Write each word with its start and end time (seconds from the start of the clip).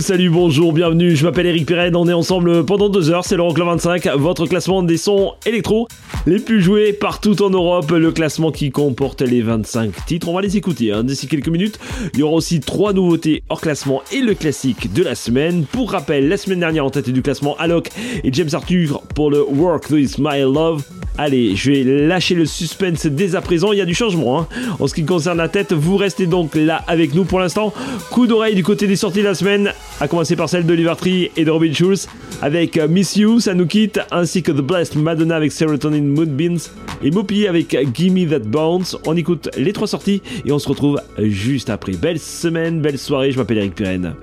Salut, 0.00 0.30
bonjour, 0.30 0.72
bienvenue, 0.72 1.14
je 1.14 1.24
m'appelle 1.24 1.46
Eric 1.46 1.64
Pirenne, 1.64 1.94
on 1.96 2.08
est 2.08 2.12
ensemble 2.12 2.66
pendant 2.66 2.88
deux 2.88 3.10
heures, 3.10 3.24
c'est 3.24 3.36
l'Euroclub 3.36 3.66
25, 3.66 4.06
votre 4.16 4.44
classement 4.46 4.82
des 4.82 4.96
sons 4.96 5.34
électro 5.46 5.86
les 6.26 6.38
plus 6.38 6.60
joués 6.60 6.92
partout 6.92 7.40
en 7.40 7.50
Europe, 7.50 7.90
le 7.92 8.10
classement 8.10 8.50
qui 8.50 8.70
comporte 8.70 9.22
les 9.22 9.42
25 9.42 9.92
titres, 10.06 10.28
on 10.28 10.34
va 10.34 10.42
les 10.42 10.56
écouter 10.56 10.92
hein, 10.92 11.04
d'ici 11.04 11.28
quelques 11.28 11.48
minutes, 11.48 11.78
il 12.14 12.20
y 12.20 12.22
aura 12.24 12.34
aussi 12.34 12.60
trois 12.60 12.92
nouveautés 12.92 13.42
hors 13.48 13.60
classement 13.60 14.02
et 14.12 14.20
le 14.20 14.34
classique 14.34 14.92
de 14.92 15.04
la 15.04 15.14
semaine, 15.14 15.64
pour 15.70 15.92
rappel, 15.92 16.28
la 16.28 16.36
semaine 16.36 16.60
dernière 16.60 16.84
en 16.84 16.90
tête 16.90 17.08
du 17.08 17.22
classement 17.22 17.56
Alok 17.58 17.88
et 18.24 18.32
James 18.32 18.50
Arthur 18.52 19.02
pour 19.14 19.30
le 19.30 19.42
Work 19.42 19.90
With 19.90 20.18
My 20.18 20.40
Love, 20.40 20.82
Allez, 21.18 21.56
je 21.56 21.70
vais 21.72 21.82
lâcher 21.82 22.34
le 22.34 22.44
suspense 22.44 23.06
dès 23.06 23.36
à 23.36 23.40
présent, 23.40 23.72
il 23.72 23.78
y 23.78 23.80
a 23.80 23.86
du 23.86 23.94
changement. 23.94 24.38
hein. 24.38 24.48
En 24.78 24.86
ce 24.86 24.92
qui 24.92 25.02
concerne 25.06 25.38
la 25.38 25.48
tête, 25.48 25.72
vous 25.72 25.96
restez 25.96 26.26
donc 26.26 26.54
là 26.54 26.84
avec 26.86 27.14
nous 27.14 27.24
pour 27.24 27.40
l'instant. 27.40 27.72
Coup 28.10 28.26
d'oreille 28.26 28.54
du 28.54 28.62
côté 28.62 28.86
des 28.86 28.96
sorties 28.96 29.20
de 29.20 29.24
la 29.24 29.34
semaine, 29.34 29.72
à 30.00 30.08
commencer 30.08 30.36
par 30.36 30.48
celle 30.48 30.66
d'Oliver 30.66 30.94
Tree 30.98 31.30
et 31.36 31.44
de 31.44 31.50
Robin 31.50 31.72
Schulz, 31.72 32.08
avec 32.42 32.76
euh, 32.76 32.88
Miss 32.88 33.16
You, 33.16 33.40
ça 33.40 33.54
nous 33.54 33.66
quitte, 33.66 34.00
ainsi 34.10 34.42
que 34.42 34.52
The 34.52 34.60
Blessed 34.60 34.96
Madonna 34.96 35.36
avec 35.36 35.52
Serotonin 35.52 36.02
Moonbeams, 36.02 36.58
et 37.02 37.10
Mopi 37.10 37.46
avec 37.46 37.76
Gimme 37.94 38.28
That 38.28 38.40
Bounce. 38.40 38.96
On 39.06 39.16
écoute 39.16 39.48
les 39.56 39.72
trois 39.72 39.88
sorties 39.88 40.22
et 40.44 40.52
on 40.52 40.58
se 40.58 40.68
retrouve 40.68 41.00
juste 41.18 41.70
après. 41.70 41.92
Belle 41.92 42.18
semaine, 42.18 42.80
belle 42.80 42.98
soirée, 42.98 43.32
je 43.32 43.38
m'appelle 43.38 43.58
Eric 43.58 43.74
Pirenne. 43.74 44.14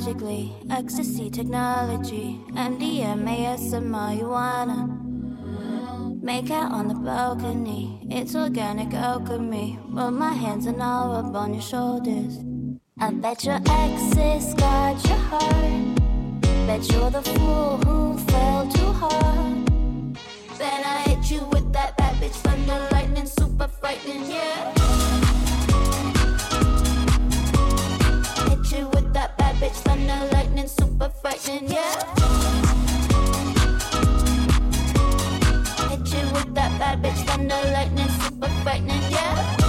logically. 0.00 0.52
Ecstasy, 0.70 1.30
technology, 1.30 2.40
MDMA, 2.52 3.58
some 3.58 3.84
marijuana. 3.84 4.88
Make 6.22 6.50
out 6.50 6.72
on 6.72 6.88
the 6.88 6.94
balcony, 6.94 8.06
it's 8.10 8.34
organic 8.34 8.94
alchemy. 8.94 9.78
Put 9.94 10.10
my 10.12 10.32
hands 10.32 10.66
are 10.66 10.72
now 10.72 11.12
up 11.12 11.34
on 11.34 11.52
your 11.54 11.62
shoulders. 11.62 12.38
I 12.98 13.10
bet 13.10 13.44
your 13.44 13.60
exes 13.68 14.54
got 14.54 15.04
your 15.06 15.18
heart. 15.18 15.94
Bet 16.66 16.90
you're 16.92 17.10
the 17.10 17.22
fool 17.22 17.78
who 17.84 18.18
fell 18.18 18.68
too 18.68 18.92
hard. 18.92 19.66
Then 20.58 20.84
I 20.84 21.02
hit 21.08 21.30
you 21.30 21.44
with 21.52 21.72
that 21.72 21.96
bad 21.96 22.14
bitch 22.16 22.36
thunder 22.44 22.88
lightning, 22.92 23.26
super 23.26 23.68
frightening, 23.68 24.30
yeah. 24.30 24.79
bitch, 29.60 29.76
thunder, 29.84 30.28
lightning, 30.32 30.66
super 30.66 31.10
frightening, 31.20 31.70
yeah. 31.70 31.94
Hit 35.90 36.08
you 36.14 36.24
with 36.32 36.54
that 36.54 36.72
bad 36.78 37.02
bitch, 37.02 37.20
thunder, 37.26 37.60
lightning, 37.72 38.08
super 38.08 38.48
frightening, 38.62 39.02
yeah. 39.10 39.59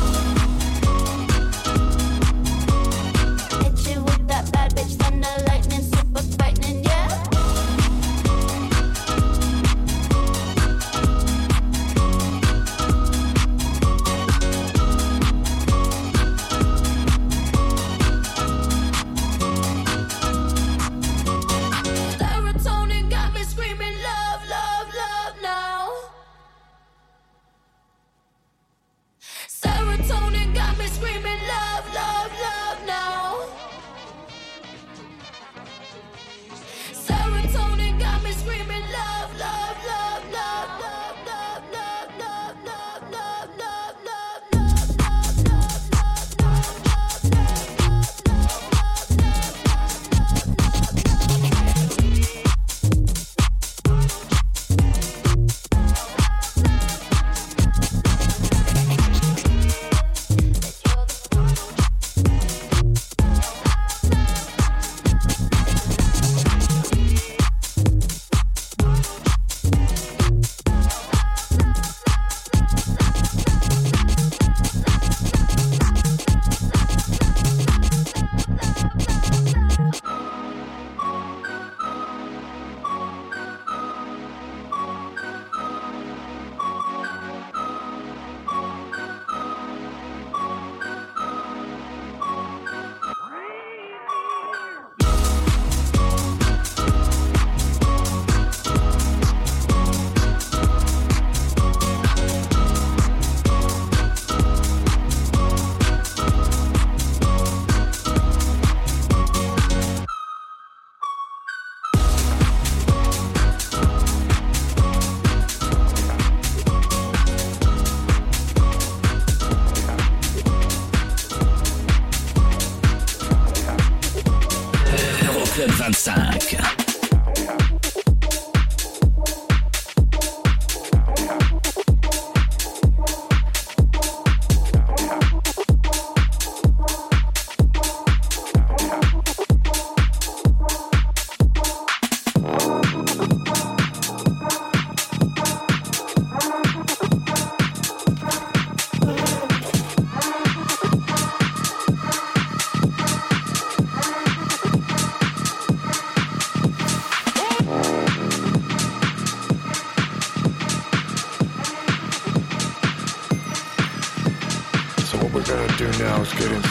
Get 166.41 166.51
in. 166.53 166.70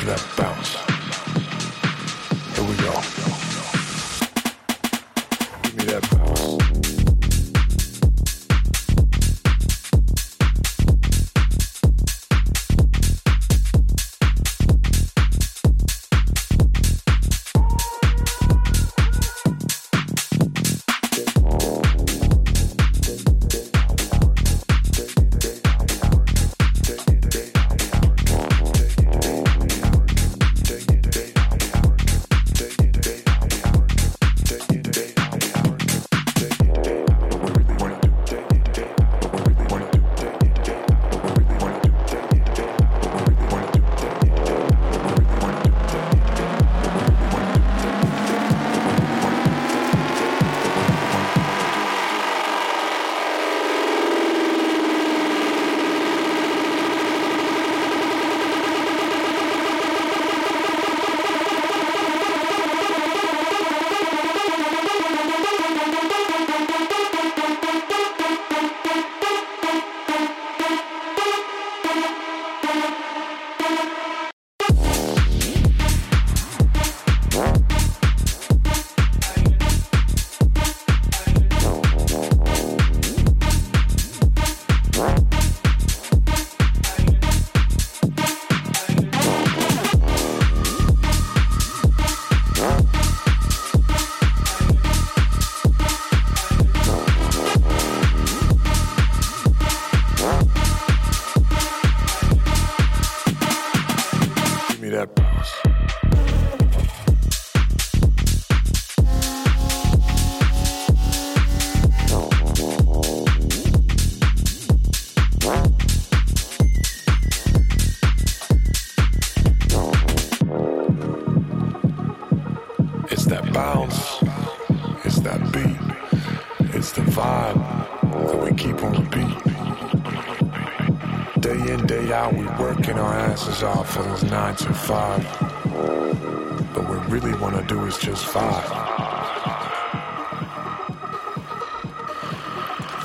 But 134.90 136.82
what 136.88 137.08
we 137.08 137.18
really 137.20 137.38
wanna 137.38 137.64
do 137.68 137.86
is 137.86 137.96
just 137.96 138.24
five. 138.26 138.64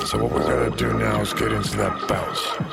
So 0.07 0.17
what 0.17 0.31
we're 0.31 0.49
gonna 0.49 0.75
do 0.75 0.93
now 0.93 1.21
is 1.21 1.31
get 1.33 1.51
into 1.51 1.77
that 1.77 2.07
bounce. 2.07 2.64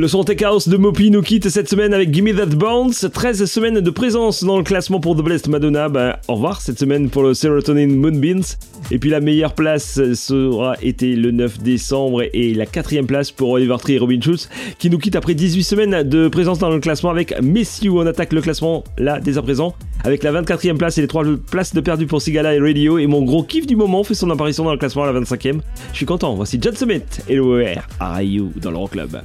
Le 0.00 0.06
son 0.06 0.22
Tech 0.22 0.40
House 0.42 0.68
de 0.68 0.76
Mopi 0.76 1.10
nous 1.10 1.22
quitte 1.22 1.48
cette 1.48 1.68
semaine 1.68 1.92
avec 1.92 2.14
Gimme 2.14 2.32
That 2.32 2.54
Bounce. 2.54 3.04
13 3.12 3.46
semaines 3.46 3.80
de 3.80 3.90
présence 3.90 4.44
dans 4.44 4.56
le 4.56 4.62
classement 4.62 5.00
pour 5.00 5.16
The 5.16 5.22
Blessed 5.22 5.48
Madonna. 5.48 5.88
Ben, 5.88 6.14
au 6.28 6.34
revoir 6.34 6.60
cette 6.60 6.78
semaine 6.78 7.10
pour 7.10 7.24
le 7.24 7.34
Serotonin 7.34 7.88
Moonbeams. 7.88 8.44
Et 8.92 9.00
puis 9.00 9.10
la 9.10 9.18
meilleure 9.18 9.54
place 9.54 10.00
sera 10.14 10.76
été 10.82 11.16
le 11.16 11.32
9 11.32 11.58
décembre 11.64 12.22
et 12.32 12.54
la 12.54 12.64
quatrième 12.64 13.08
place 13.08 13.32
pour 13.32 13.50
Oliver 13.50 13.74
Tree 13.80 13.94
et 13.94 13.98
Robin 13.98 14.20
Schulz 14.20 14.48
qui 14.78 14.88
nous 14.88 14.98
quitte 14.98 15.16
après 15.16 15.34
18 15.34 15.64
semaines 15.64 16.02
de 16.04 16.28
présence 16.28 16.60
dans 16.60 16.70
le 16.70 16.78
classement 16.78 17.10
avec 17.10 17.34
Miss 17.42 17.82
You. 17.82 17.98
On 18.00 18.06
attaque 18.06 18.32
le 18.32 18.40
classement 18.40 18.84
là 18.98 19.18
dès 19.18 19.36
à 19.36 19.42
présent 19.42 19.74
avec 20.04 20.22
la 20.22 20.30
24e 20.30 20.76
place 20.76 20.96
et 20.98 21.00
les 21.00 21.08
3 21.08 21.24
places 21.50 21.74
de 21.74 21.80
perdu 21.80 22.06
pour 22.06 22.22
Sigala 22.22 22.54
et 22.54 22.60
Radio. 22.60 22.98
Et 22.98 23.08
mon 23.08 23.22
gros 23.22 23.42
kiff 23.42 23.66
du 23.66 23.74
moment 23.74 24.04
fait 24.04 24.14
son 24.14 24.30
apparition 24.30 24.62
dans 24.62 24.72
le 24.72 24.78
classement 24.78 25.02
à 25.02 25.12
la 25.12 25.20
25e. 25.20 25.58
Je 25.90 25.96
suis 25.96 26.06
content. 26.06 26.36
Voici 26.36 26.60
John 26.62 26.76
Summit 26.76 27.02
et 27.28 27.34
le 27.34 27.42
Where 27.42 27.88
Are 27.98 28.22
You 28.22 28.52
dans 28.62 28.70
le 28.70 28.76
Rock 28.76 28.92
Club. 28.92 29.20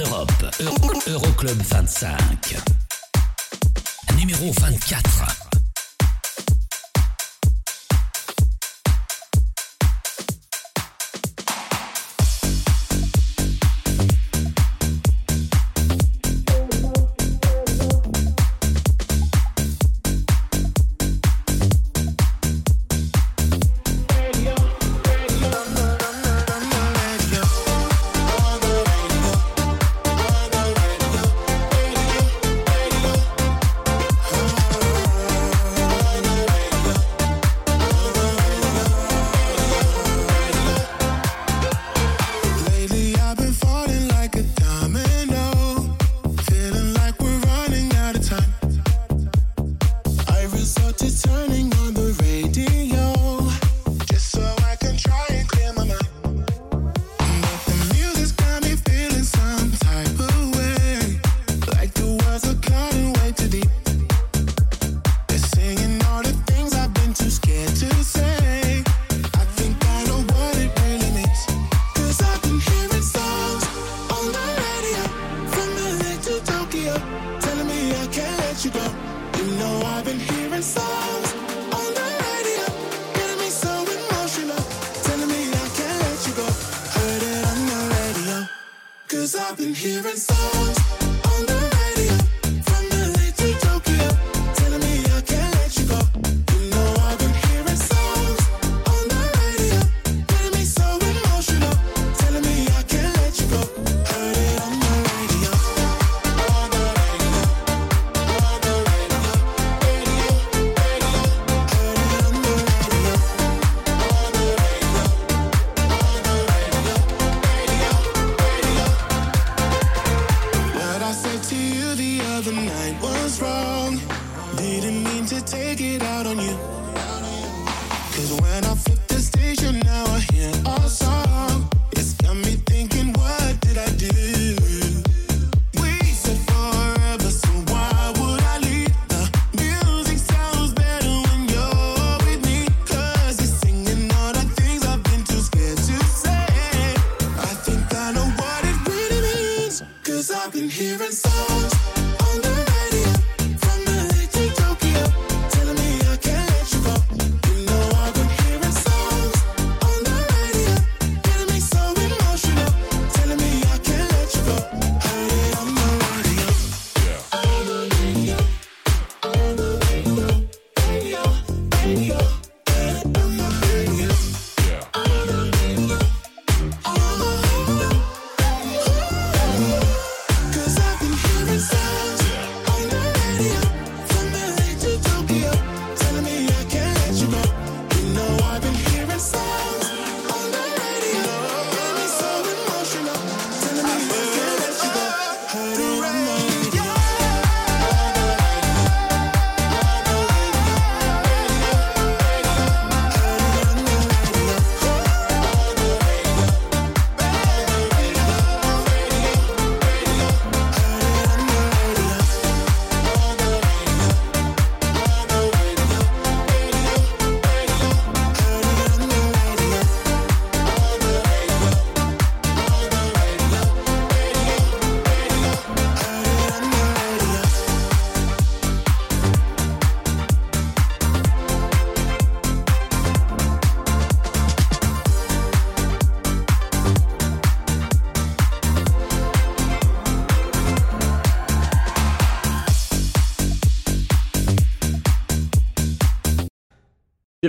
Europe. 0.00 0.50
Euroclub 1.06 1.62
25. 1.62 2.56
Numéro 4.18 4.50
24. 4.52 5.39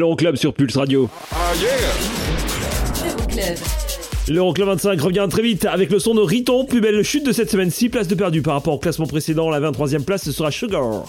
l'Euroclub 0.02 0.36
sur 0.36 0.52
Pulse 0.56 0.78
Radio. 0.78 1.08
Ah 1.32 1.52
yeah 1.62 3.54
L'Euroclub 4.28 4.68
25 4.70 5.00
revient 5.00 5.28
très 5.30 5.44
vite 5.44 5.66
avec 5.66 5.92
le 5.92 6.00
son 6.00 6.16
de 6.16 6.22
Riton, 6.22 6.66
plus 6.66 6.82
belle 6.82 7.04
chute 7.04 7.24
de 7.24 7.32
cette 7.32 7.52
semaine, 7.52 7.70
6 7.70 7.90
places 7.90 8.08
de 8.08 8.16
perdu 8.16 8.42
par 8.42 8.56
rapport 8.56 8.74
au 8.74 8.80
classement 8.80 9.06
précédent, 9.06 9.52
la 9.52 9.60
23e 9.60 10.04
place 10.04 10.24
ce 10.24 10.32
sera 10.32 10.50
Sugar. 10.50 11.04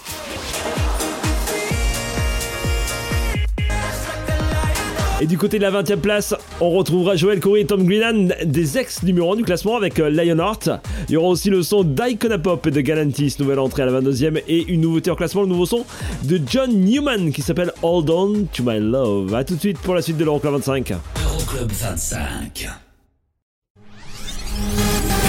Et 5.22 5.26
du 5.26 5.38
côté 5.38 5.56
de 5.58 5.62
la 5.62 5.70
20e 5.70 5.96
place, 5.96 6.34
on 6.64 6.70
retrouvera 6.70 7.16
Joel 7.16 7.40
Corey 7.40 7.62
et 7.62 7.66
Tom 7.66 7.84
Greenan, 7.84 8.28
des 8.44 8.78
ex 8.78 9.02
numéro 9.02 9.32
1 9.32 9.36
du 9.38 9.42
classement 9.42 9.76
avec 9.76 9.98
euh, 9.98 10.08
Lionheart. 10.08 10.70
Il 11.08 11.14
y 11.14 11.16
aura 11.16 11.30
aussi 11.30 11.50
le 11.50 11.64
son 11.64 11.82
d'Icona 11.82 12.38
Pop 12.38 12.64
et 12.68 12.70
de 12.70 12.80
Galantis, 12.80 13.34
nouvelle 13.40 13.58
entrée 13.58 13.82
à 13.82 13.86
la 13.86 14.00
22e, 14.00 14.40
et 14.46 14.66
une 14.68 14.82
nouveauté 14.82 15.10
en 15.10 15.16
classement, 15.16 15.42
le 15.42 15.48
nouveau 15.48 15.66
son 15.66 15.84
de 16.22 16.40
John 16.46 16.70
Newman 16.72 17.32
qui 17.32 17.42
s'appelle 17.42 17.72
Hold 17.82 18.10
On 18.10 18.44
to 18.44 18.62
My 18.62 18.78
Love. 18.78 19.34
A 19.34 19.42
tout 19.42 19.56
de 19.56 19.58
suite 19.58 19.78
pour 19.80 19.96
la 19.96 20.02
suite 20.02 20.18
de 20.18 20.24
l'Euroclub 20.24 20.52
25. 20.52 20.92
Euroclub 20.92 21.72
25. 21.72 22.68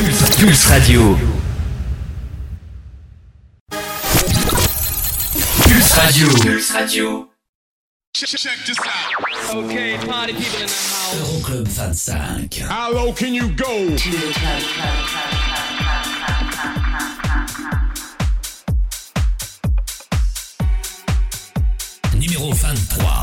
Pulse, 0.06 0.36
Pulse 0.38 0.66
Radio. 0.68 1.18
Pulse 5.64 5.94
Radio. 5.94 6.28
Pulse 6.28 6.70
Radio. 6.70 7.28
Check, 8.16 8.30
party 10.08 10.34
people 10.34 10.60
in 10.62 10.68
the 10.68 10.93
Euroclub 11.14 11.68
25. 11.68 12.68
How 12.68 12.92
low 12.92 13.14
can 13.14 13.34
you 13.36 13.50
go? 13.50 13.68
Numéro 22.16 22.56
23. 22.56 23.23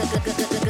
Gracias. 0.00 0.69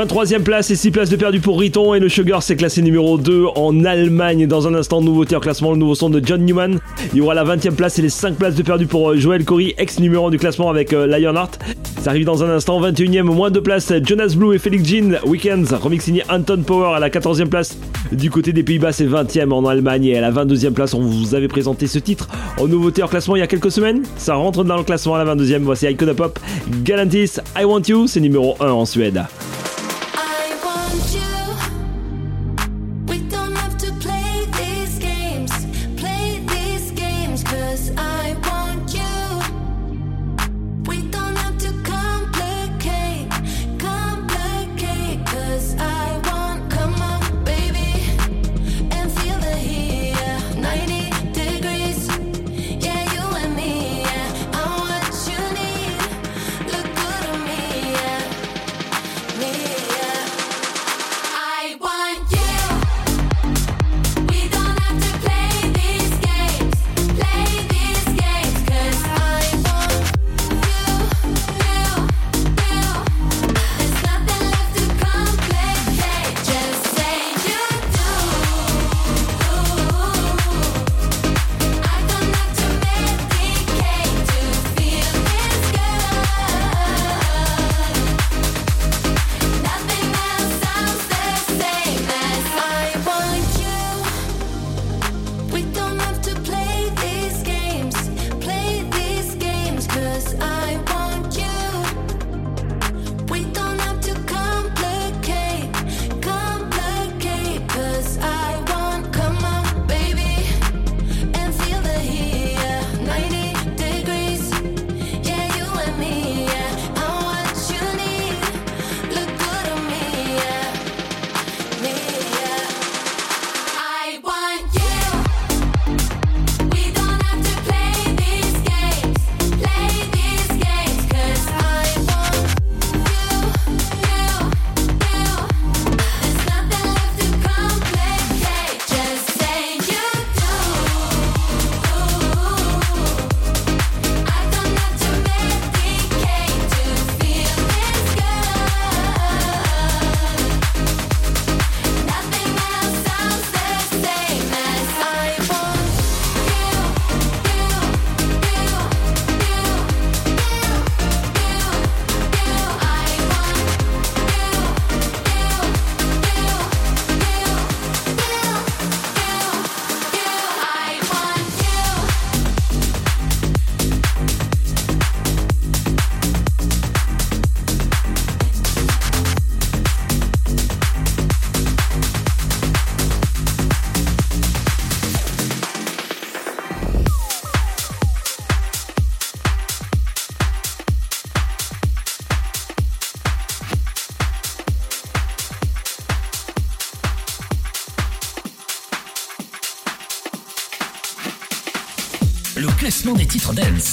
23e 0.00 0.42
place 0.42 0.70
et 0.70 0.76
6 0.76 0.92
places 0.92 1.10
de 1.10 1.16
perdu 1.16 1.40
pour 1.40 1.60
Riton 1.60 1.92
et 1.92 2.00
le 2.00 2.08
Sugar 2.08 2.42
s'est 2.42 2.56
classé 2.56 2.80
numéro 2.80 3.18
2 3.18 3.48
en 3.54 3.84
Allemagne. 3.84 4.46
Dans 4.46 4.66
un 4.66 4.72
instant, 4.72 5.02
nouveauté 5.02 5.36
en 5.36 5.40
classement, 5.40 5.72
le 5.72 5.76
nouveau 5.76 5.94
son 5.94 6.08
de 6.08 6.22
John 6.24 6.42
Newman. 6.42 6.78
Il 7.12 7.18
y 7.18 7.20
aura 7.20 7.34
la 7.34 7.44
20e 7.44 7.72
place 7.72 7.98
et 7.98 8.02
les 8.02 8.08
5 8.08 8.36
places 8.36 8.54
de 8.54 8.62
perdu 8.62 8.86
pour 8.86 9.10
euh, 9.10 9.16
Joel 9.18 9.44
Corey, 9.44 9.74
ex 9.76 9.98
numéro 10.00 10.28
1 10.28 10.30
du 10.30 10.38
classement 10.38 10.70
avec 10.70 10.94
euh, 10.94 11.06
Lionheart. 11.06 11.58
Ça 12.00 12.08
arrive 12.08 12.24
dans 12.24 12.42
un 12.42 12.48
instant, 12.48 12.80
21e, 12.80 13.24
moins 13.24 13.50
de 13.50 13.60
places, 13.60 13.92
Jonas 14.02 14.32
Blue 14.34 14.54
et 14.54 14.58
Felix 14.58 14.88
Jean, 14.88 15.18
Weekends, 15.26 15.64
remix 15.78 16.02
signé 16.02 16.22
Anton 16.30 16.62
Power 16.64 16.94
à 16.96 16.98
la 16.98 17.10
14e 17.10 17.48
place. 17.48 17.76
Du 18.10 18.30
côté 18.30 18.54
des 18.54 18.62
Pays-Bas, 18.62 18.92
c'est 18.92 19.06
20e 19.06 19.52
en 19.52 19.66
Allemagne 19.66 20.06
et 20.06 20.16
à 20.16 20.22
la 20.22 20.32
22e 20.32 20.72
place, 20.72 20.94
on 20.94 21.02
vous 21.02 21.34
avait 21.34 21.48
présenté 21.48 21.86
ce 21.86 21.98
titre 21.98 22.26
en 22.56 22.66
nouveauté 22.68 23.02
en 23.02 23.08
classement 23.08 23.36
il 23.36 23.40
y 23.40 23.42
a 23.42 23.46
quelques 23.46 23.70
semaines. 23.70 24.04
Ça 24.16 24.36
rentre 24.36 24.64
dans 24.64 24.78
le 24.78 24.82
classement 24.82 25.16
à 25.16 25.22
la 25.22 25.34
22e, 25.34 25.58
voici 25.58 25.86
Icona 25.86 26.14
Pop, 26.14 26.38
Galantis, 26.84 27.32
I 27.54 27.64
Want 27.64 27.82
You, 27.86 28.06
c'est 28.06 28.20
numéro 28.20 28.56
1 28.60 28.70
en 28.70 28.86
Suède. 28.86 29.22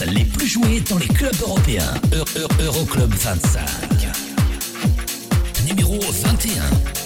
les 0.06 0.26
plus 0.26 0.48
joués 0.48 0.82
dans 0.90 0.98
les 0.98 1.08
clubs 1.08 1.36
européens. 1.42 1.94
E, 2.14 2.18
e, 2.18 2.64
Euroclub 2.64 3.12
Euro 3.12 3.14
25. 3.14 3.62
Numéro 5.66 6.00
21. 6.00 6.97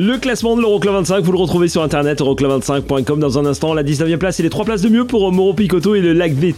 Le 0.00 0.16
classement 0.16 0.54
de 0.54 0.60
l'Euroclub 0.60 0.92
25, 0.94 1.24
vous 1.24 1.32
le 1.32 1.38
retrouvez 1.38 1.66
sur 1.66 1.82
internet 1.82 2.20
euroclub25.com 2.20 3.18
dans 3.18 3.36
un 3.36 3.46
instant. 3.46 3.74
La 3.74 3.82
19e 3.82 4.16
place 4.18 4.38
et 4.38 4.44
les 4.44 4.48
3 4.50 4.64
places 4.64 4.80
de 4.82 4.88
mieux 4.88 5.04
pour 5.04 5.32
Moro 5.32 5.54
Picotto 5.54 5.96
et 5.96 6.00
le 6.00 6.12
Lagdat, 6.12 6.54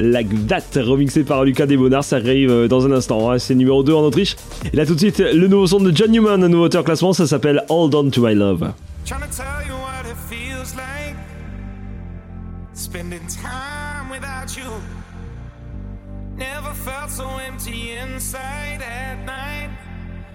Lagdat 0.00 0.62
remixé 0.76 1.22
par 1.22 1.44
Lucas 1.44 1.66
Desbonards. 1.66 2.04
Ça 2.04 2.16
arrive 2.16 2.50
euh, 2.50 2.66
dans 2.66 2.86
un 2.86 2.92
instant. 2.92 3.30
hein. 3.30 3.38
C'est 3.38 3.54
numéro 3.54 3.82
2 3.82 3.92
en 3.92 4.00
Autriche. 4.00 4.36
Et 4.72 4.76
là 4.76 4.86
tout 4.86 4.94
de 4.94 5.00
suite, 5.00 5.18
le 5.18 5.48
nouveau 5.48 5.66
son 5.66 5.80
de 5.80 5.94
John 5.94 6.10
Newman, 6.10 6.42
un 6.42 6.48
nouveau 6.48 6.64
auteur 6.64 6.82
classement. 6.82 7.12
Ça 7.12 7.26
s'appelle 7.26 7.62
Hold 7.68 7.94
On 7.94 8.08
To 8.08 8.26
My 8.26 8.34
Love. 8.34 8.72
Spending 12.74 13.20
time 13.26 14.08
without 14.10 14.56
you. 14.56 14.70
Never 16.38 16.72
felt 16.72 17.10
so 17.10 17.24
empty 17.46 17.92
inside 18.00 18.80
at 18.80 19.26
night. 19.26 19.77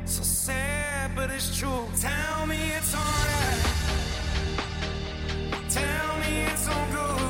So 0.06 0.22
sad, 0.22 1.16
but 1.16 1.32
it's 1.32 1.58
true. 1.58 1.88
Tell 2.00 2.46
me 2.46 2.72
it's 2.78 2.94
alright. 2.94 3.66
Tell 5.70 6.18
me 6.20 6.42
it's 6.52 6.68
all 6.68 6.88
good. 6.92 7.23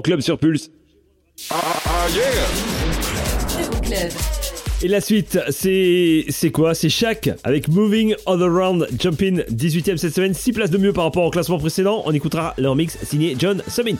L'Euroclub 0.00 0.20
sur 0.22 0.38
Pulse. 0.38 0.70
Et 4.82 4.88
la 4.88 5.00
suite, 5.02 5.38
c'est 5.50 6.24
c'est 6.30 6.50
quoi? 6.50 6.74
C'est 6.74 6.88
Shaq 6.88 7.28
avec 7.44 7.68
Moving 7.68 8.14
All 8.26 8.42
Around 8.42 8.88
Jumping 8.98 9.42
18ème 9.50 9.98
cette 9.98 10.14
semaine, 10.14 10.32
6 10.32 10.52
places 10.52 10.70
de 10.70 10.78
mieux 10.78 10.94
par 10.94 11.04
rapport 11.04 11.24
au 11.24 11.30
classement 11.30 11.58
précédent. 11.58 12.02
On 12.06 12.12
écoutera 12.12 12.54
leur 12.56 12.76
mix 12.76 12.96
signé 13.04 13.36
John 13.38 13.62
Summit. 13.68 13.98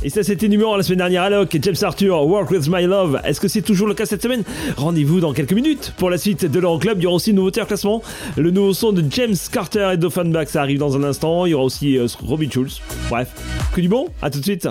Et 0.00 0.10
ça, 0.10 0.22
c'était 0.22 0.46
numéro 0.46 0.74
1 0.74 0.76
la 0.76 0.82
semaine 0.84 0.98
dernière. 0.98 1.22
Alok, 1.24 1.58
James 1.60 1.74
Arthur, 1.82 2.24
Work 2.24 2.50
With 2.50 2.68
My 2.68 2.84
Love. 2.84 3.20
Est-ce 3.24 3.40
que 3.40 3.48
c'est 3.48 3.62
toujours 3.62 3.88
le 3.88 3.94
cas 3.94 4.06
cette 4.06 4.22
semaine? 4.22 4.44
Rendez-vous 4.76 5.18
dans 5.18 5.32
quelques 5.32 5.52
minutes 5.52 5.92
pour 5.96 6.08
la 6.08 6.18
suite 6.18 6.44
de 6.44 6.60
l'Euroclub. 6.60 6.98
Il 6.98 7.02
y 7.02 7.06
aura 7.06 7.16
aussi 7.16 7.30
une 7.30 7.36
nouveauté 7.36 7.60
en 7.60 7.66
classement. 7.66 8.02
Le 8.36 8.52
nouveau 8.52 8.74
son 8.74 8.92
de 8.92 9.04
James 9.10 9.34
Carter 9.50 9.90
et 9.94 9.96
d'Offenbach, 9.96 10.48
ça 10.48 10.62
arrive 10.62 10.78
dans 10.78 10.96
un 10.96 11.02
instant. 11.02 11.46
Il 11.46 11.50
y 11.50 11.54
aura 11.54 11.64
aussi 11.64 11.98
euh, 11.98 12.06
Robin 12.22 12.48
Schulz. 12.48 12.80
Bref, 13.10 13.28
que 13.74 13.80
du 13.80 13.88
bon. 13.88 14.06
À 14.22 14.30
tout 14.30 14.38
de 14.38 14.44
suite. 14.44 14.68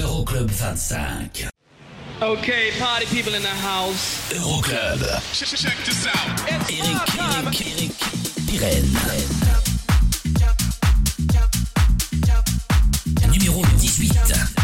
Euroclub 0.00 0.48
25. 0.48 1.48
Okay, 2.22 2.70
party 2.78 3.06
people 3.06 3.34
in 3.34 3.40
the 3.40 3.48
house. 3.48 4.32
Euroclub. 4.32 5.00
Check 5.32 5.76
this 5.84 6.06
out. 6.06 6.14
It's 6.46 6.70
Eric. 6.70 6.96
Eric, 7.44 7.66
Eric, 7.66 7.92
Pirenne. 8.46 9.65
18. 13.64 14.55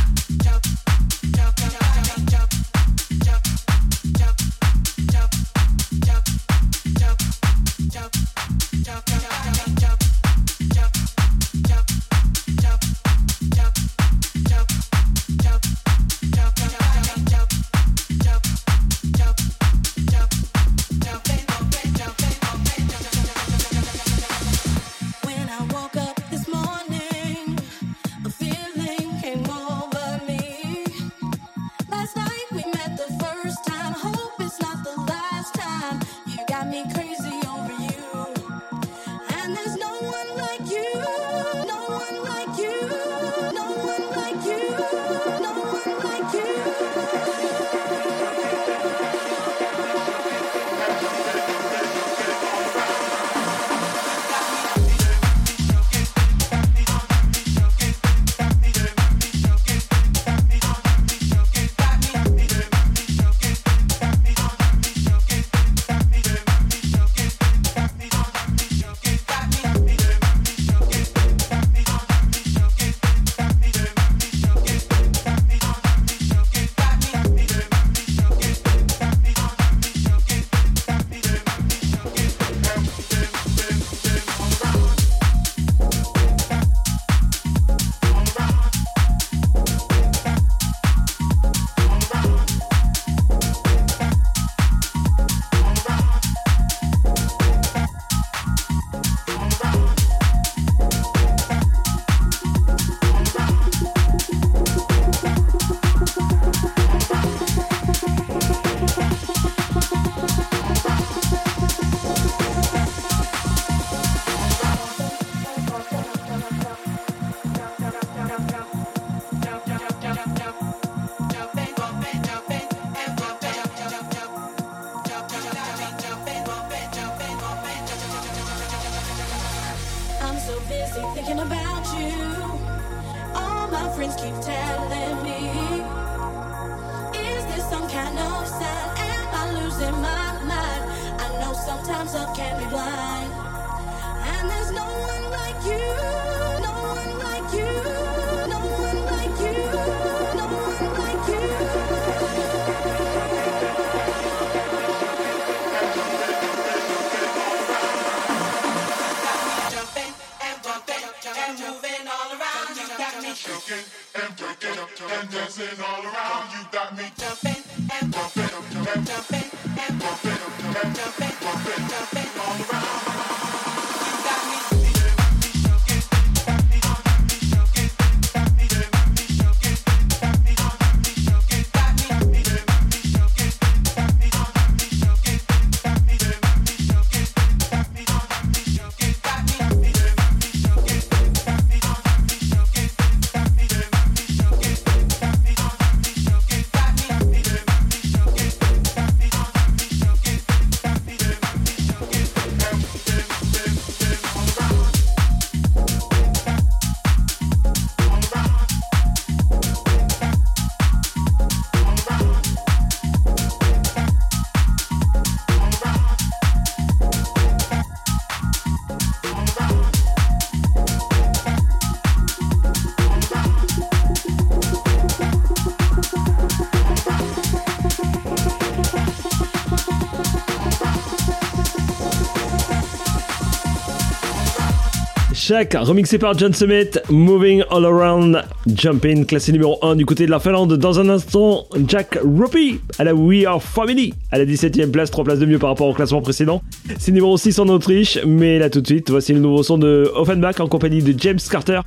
Shaq, 235.52 235.74
remixé 235.74 236.16
par 236.16 236.38
John 236.38 236.54
Summit, 236.54 236.98
Moving 237.10 237.62
All 237.70 237.84
Around 237.84 238.42
Jumping, 238.74 239.26
classé 239.26 239.52
numéro 239.52 239.78
1 239.82 239.96
du 239.96 240.06
côté 240.06 240.24
de 240.24 240.30
la 240.30 240.40
Finlande. 240.40 240.78
Dans 240.78 240.98
un 240.98 241.10
instant, 241.10 241.66
Jack 241.86 242.18
Ruppy 242.24 242.80
à 242.98 243.04
la 243.04 243.14
We 243.14 243.44
Are 243.44 243.62
Family, 243.62 244.14
à 244.30 244.38
la 244.38 244.46
17ème 244.46 244.90
place, 244.90 245.10
3 245.10 245.24
places 245.24 245.40
de 245.40 245.44
mieux 245.44 245.58
par 245.58 245.68
rapport 245.68 245.88
au 245.88 245.92
classement 245.92 246.22
précédent. 246.22 246.62
C'est 246.98 247.12
numéro 247.12 247.36
6 247.36 247.58
en 247.58 247.68
Autriche, 247.68 248.18
mais 248.26 248.58
là 248.58 248.70
tout 248.70 248.80
de 248.80 248.86
suite, 248.86 249.10
voici 249.10 249.34
le 249.34 249.40
nouveau 249.40 249.62
son 249.62 249.76
de 249.76 250.10
Offenbach 250.14 250.58
en 250.58 250.68
compagnie 250.68 251.02
de 251.02 251.12
James 251.20 251.38
Carter 251.50 251.80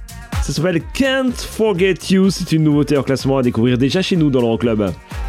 Ça 0.44 0.54
s'appelle 0.54 0.84
Can't 0.94 1.34
Forget 1.36 1.96
You. 2.12 2.30
C'est 2.30 2.52
une 2.52 2.66
nouveauté 2.66 2.98
en 2.98 3.04
classement 3.04 3.40
à 3.40 3.42
découvrir 3.42 3.80
déjà 3.80 4.04
chez 4.04 4.16
nous 4.16 4.30
dans 4.30 4.42
l'Euroclub. 4.42 4.92
Feeling 4.92 5.25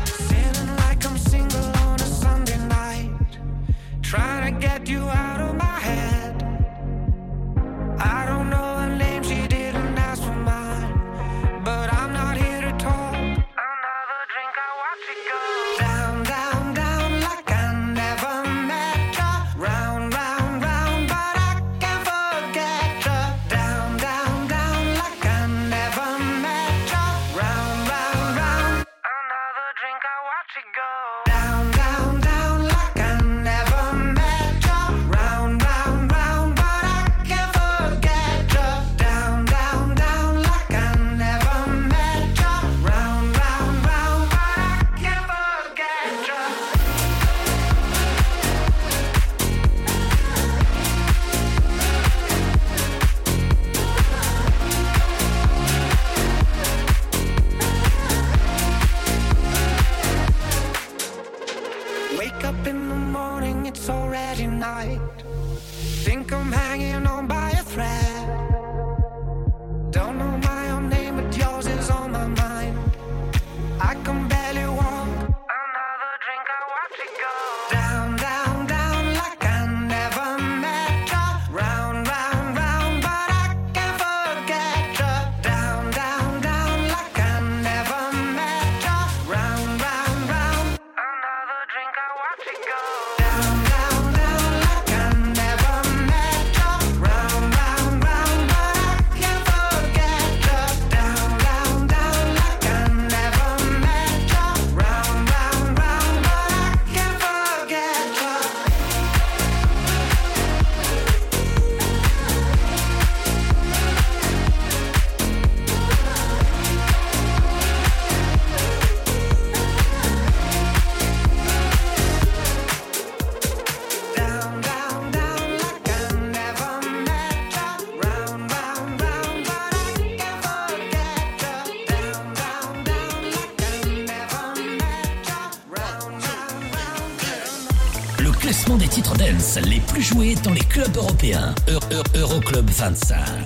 plus 139.96 140.02
joués 140.02 140.34
dans 140.44 140.52
les 140.52 140.60
clubs 140.60 140.94
européens. 140.94 141.54
Euro- 141.68 141.80
Euro- 141.90 142.04
Euroclub 142.34 142.68
25. 142.68 143.45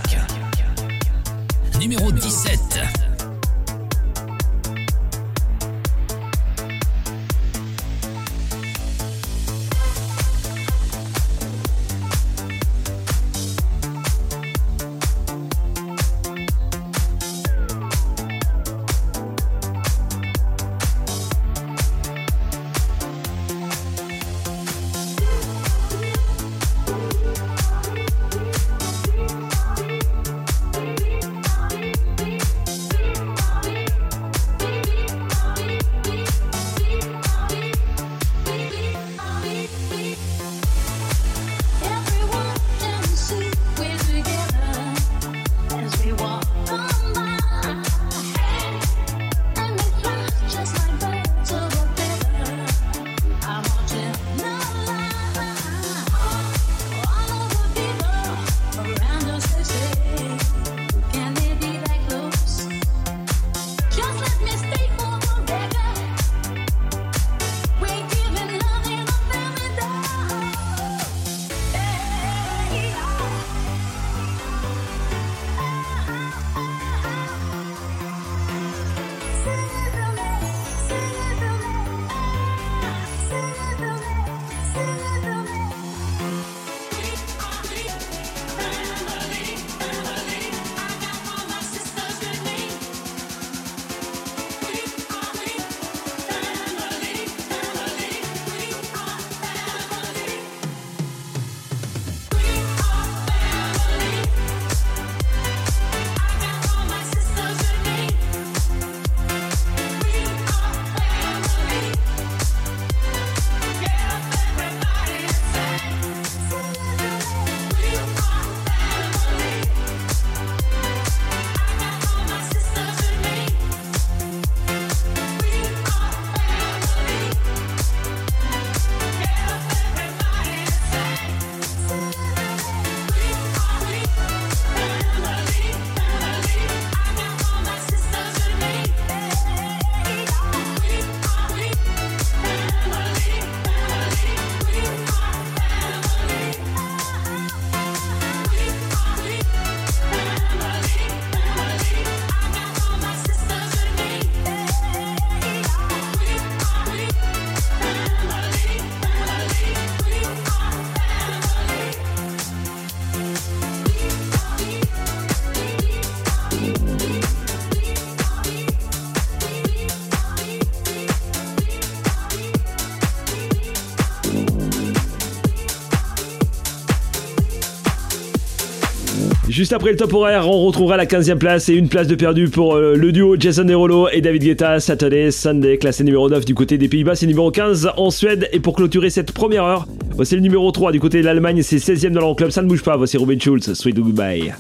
Juste 179.61 179.75
après 179.75 179.91
le 179.91 179.97
top 179.99 180.15
horaire, 180.15 180.49
on 180.49 180.65
retrouvera 180.65 180.97
la 180.97 181.05
15e 181.05 181.37
place 181.37 181.69
et 181.69 181.75
une 181.75 181.91
place 181.91 182.07
de 182.07 182.15
perdu 182.15 182.49
pour 182.49 182.77
euh, 182.77 182.97
le 182.97 183.13
duo 183.13 183.37
Jason 183.39 183.65
Derulo 183.65 184.09
et 184.09 184.23
David 184.23 184.43
Guetta. 184.43 184.81
Saturday, 184.81 185.31
Sunday, 185.31 185.77
classé 185.77 186.03
numéro 186.03 186.31
9 186.31 186.47
du 186.47 186.55
côté 186.55 186.79
des 186.79 186.89
Pays-Bas, 186.89 187.13
et 187.21 187.27
numéro 187.27 187.51
15 187.51 187.91
en 187.99 188.11
Suède. 188.11 188.49
Et 188.55 188.61
pour 188.61 188.75
clôturer 188.75 189.11
cette 189.11 189.33
première 189.33 189.65
heure, 189.65 189.87
voici 190.13 190.35
le 190.35 190.41
numéro 190.41 190.71
3 190.73 190.93
du 190.93 190.99
côté 190.99 191.21
de 191.21 191.27
l'Allemagne, 191.27 191.61
c'est 191.61 191.77
16e 191.77 192.13
dans 192.13 192.23
leur 192.23 192.37
club. 192.37 192.49
Ça 192.49 192.63
ne 192.63 192.69
bouge 192.69 192.83
pas, 192.83 192.97
voici 192.97 193.19
Robin 193.19 193.39
Schulz, 193.39 193.75
Sweet 193.75 194.01
Goodbye. 194.01 194.55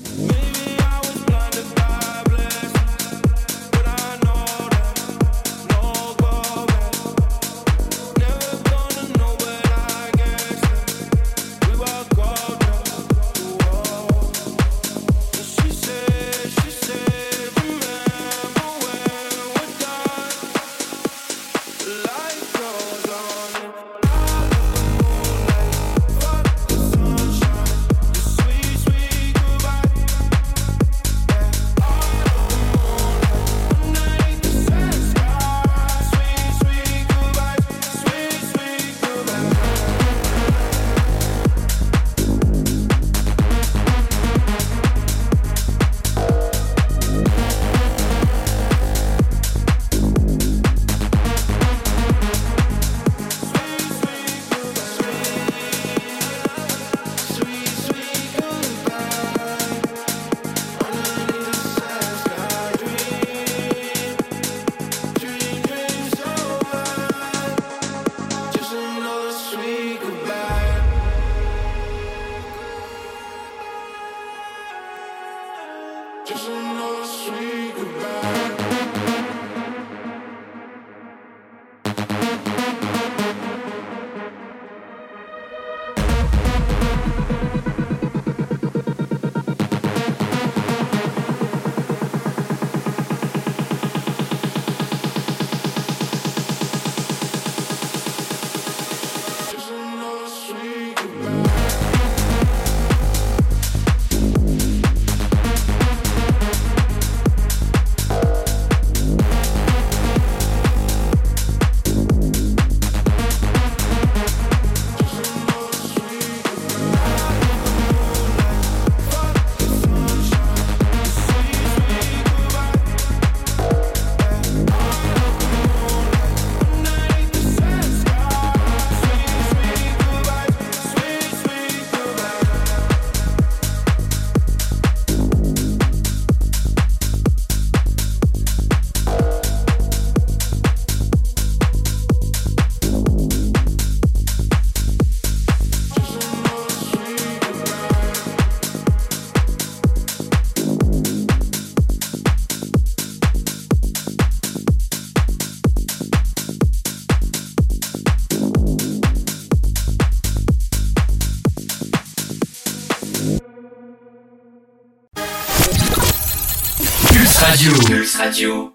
Radio. 168.20 168.74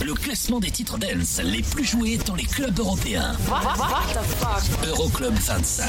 Le 0.00 0.14
classement 0.14 0.60
des 0.60 0.70
titres 0.70 0.96
dance 0.96 1.40
les 1.42 1.62
plus 1.62 1.84
joués 1.84 2.18
dans 2.18 2.36
les 2.36 2.44
clubs 2.44 2.78
européens. 2.78 3.36
What 3.48 3.62
the 4.14 4.22
fuck 4.22 4.86
Euroclub 4.86 5.34
25. 5.34 5.84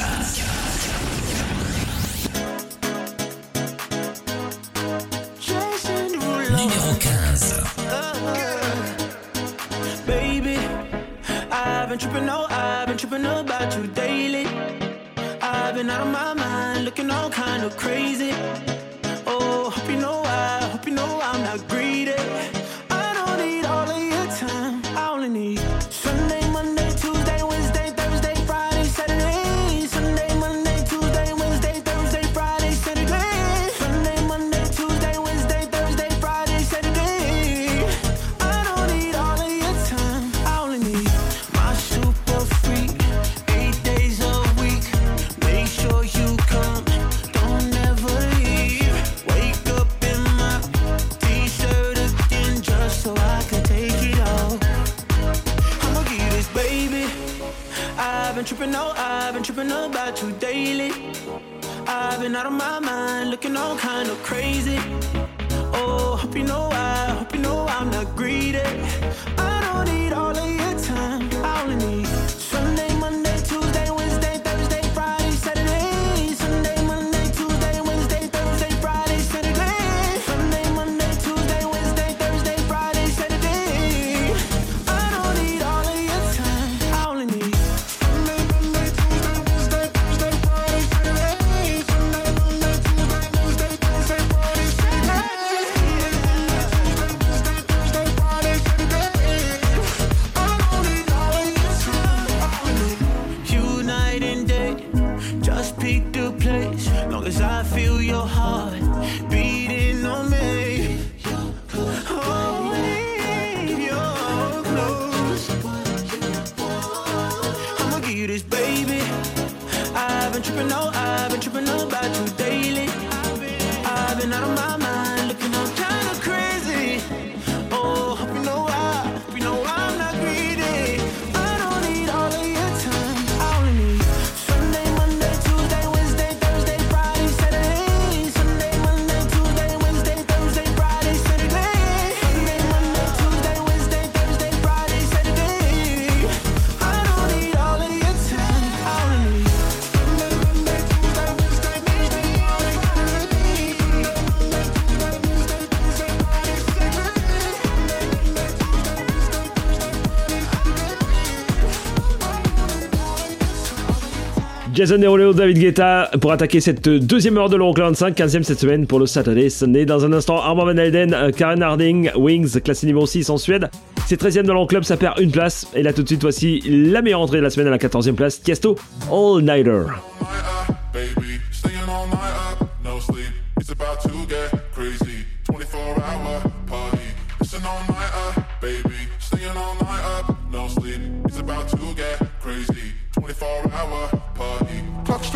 Jason 164.80 164.96
Derulo, 164.96 165.34
David 165.34 165.58
Guetta 165.58 166.10
pour 166.22 166.32
attaquer 166.32 166.58
cette 166.58 166.88
deuxième 166.88 167.36
heure 167.36 167.50
de 167.50 167.56
l'Euroclub 167.56 167.92
5, 167.92 168.16
15e 168.16 168.42
cette 168.44 168.60
semaine 168.60 168.86
pour 168.86 168.98
le 168.98 169.04
Saturday 169.04 169.50
Sunday. 169.50 169.84
Dans 169.84 170.06
un 170.06 170.12
instant, 170.14 170.38
Armand 170.38 170.64
Van 170.64 170.74
Helden, 170.74 171.12
euh, 171.12 171.30
Karen 171.32 171.62
Harding, 171.62 172.10
Wings, 172.16 172.58
classé 172.62 172.86
numéro 172.86 173.04
6 173.04 173.28
en 173.28 173.36
Suède. 173.36 173.68
C'est 174.06 174.18
13e 174.18 174.44
dans 174.44 174.54
l'Euroclub, 174.54 174.82
ça 174.84 174.96
perd 174.96 175.20
une 175.20 175.32
place. 175.32 175.66
Et 175.74 175.82
là 175.82 175.92
tout 175.92 176.02
de 176.02 176.08
suite, 176.08 176.22
voici 176.22 176.62
la 176.64 177.02
meilleure 177.02 177.20
entrée 177.20 177.36
de 177.36 177.42
la 177.42 177.50
semaine 177.50 177.66
à 177.66 177.70
la 177.70 177.76
14e 177.76 178.14
place, 178.14 178.40
Tiesto 178.40 178.74
All 179.12 179.42
Nighter. 179.42 179.82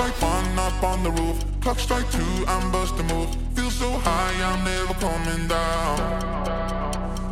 like 0.04 0.20
one 0.20 0.58
up 0.58 0.82
on 0.82 1.02
the 1.02 1.10
roof. 1.10 1.38
Clock 1.62 1.78
strike 1.78 2.08
two, 2.10 2.34
I'm 2.46 2.70
bust 2.70 2.94
a 3.00 3.04
move. 3.04 3.30
Feel 3.56 3.70
so 3.70 3.90
high, 4.06 4.34
I'm 4.50 4.60
never 4.64 4.94
coming 5.06 5.48
down. 5.48 5.96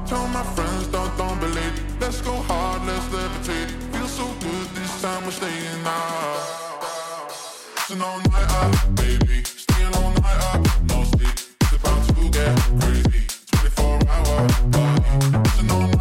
Tell 0.07 0.27
my 0.29 0.45
friends, 0.55 0.87
don't, 0.87 1.13
don't 1.19 1.39
believe. 1.39 1.75
Let's 2.01 2.21
go 2.23 2.35
hard, 2.51 2.81
let's 2.87 3.07
levitate. 3.17 3.71
Feel 3.93 4.09
so 4.21 4.27
good, 4.45 4.67
this 4.77 5.03
time 5.03 5.23
we're 5.25 5.39
staying 5.43 5.85
out. 5.85 6.63
It's 7.91 8.01
all 8.09 8.19
night 8.33 8.51
up, 8.61 8.95
baby. 8.95 9.45
Staying 9.65 9.95
all 10.01 10.13
night 10.25 10.41
up, 10.53 10.63
no 10.91 10.99
sleep. 11.13 11.37
It's 11.63 11.75
about 11.79 12.01
to 12.09 12.25
get 12.37 12.55
crazy. 12.81 13.23
24 13.53 14.01
hour 14.15 14.49
party. 14.73 15.41
It's 15.49 15.61
an 15.61 15.71
all 15.77 15.92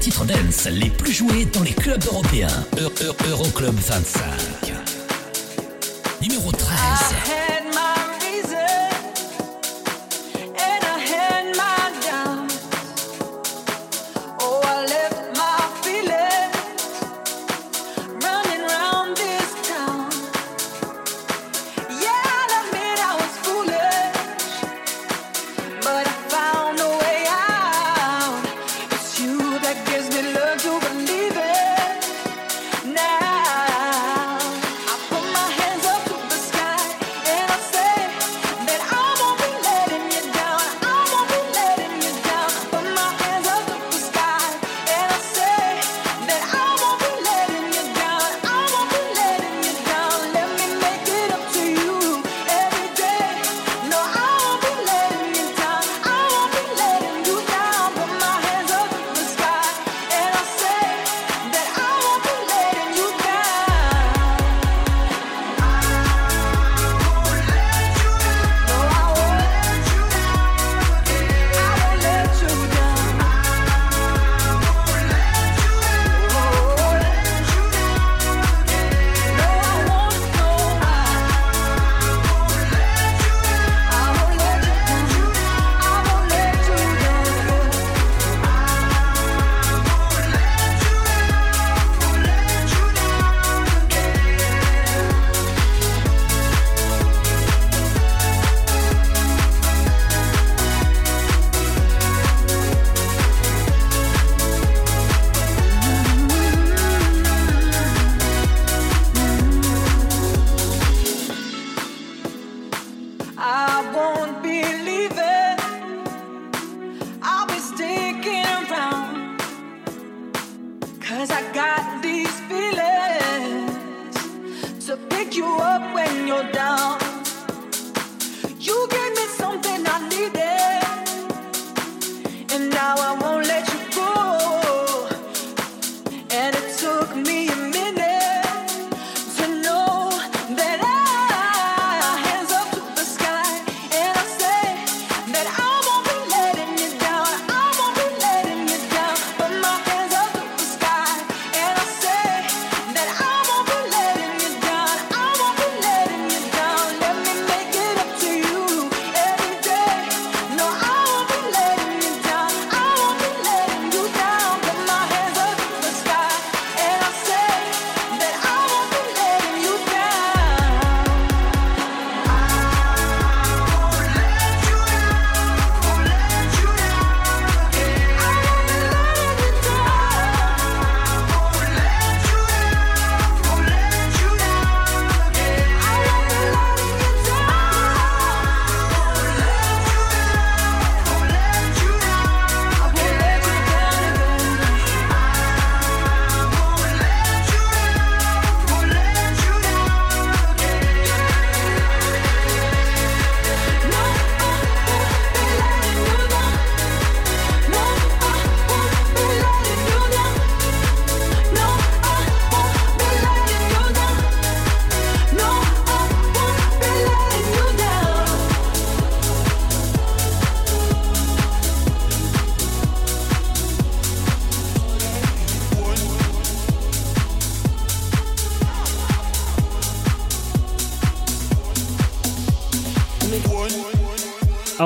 titres 0.00 0.24
dance 0.24 0.66
les 0.66 0.88
plus 0.88 1.12
joués 1.12 1.44
dans 1.44 1.62
les 1.62 1.72
clubs 1.72 2.02
européens. 2.06 2.48
E, 2.78 2.88
e, 3.02 3.28
Euroclub 3.28 3.78
-Euro 3.78 4.00
25. 4.00 4.59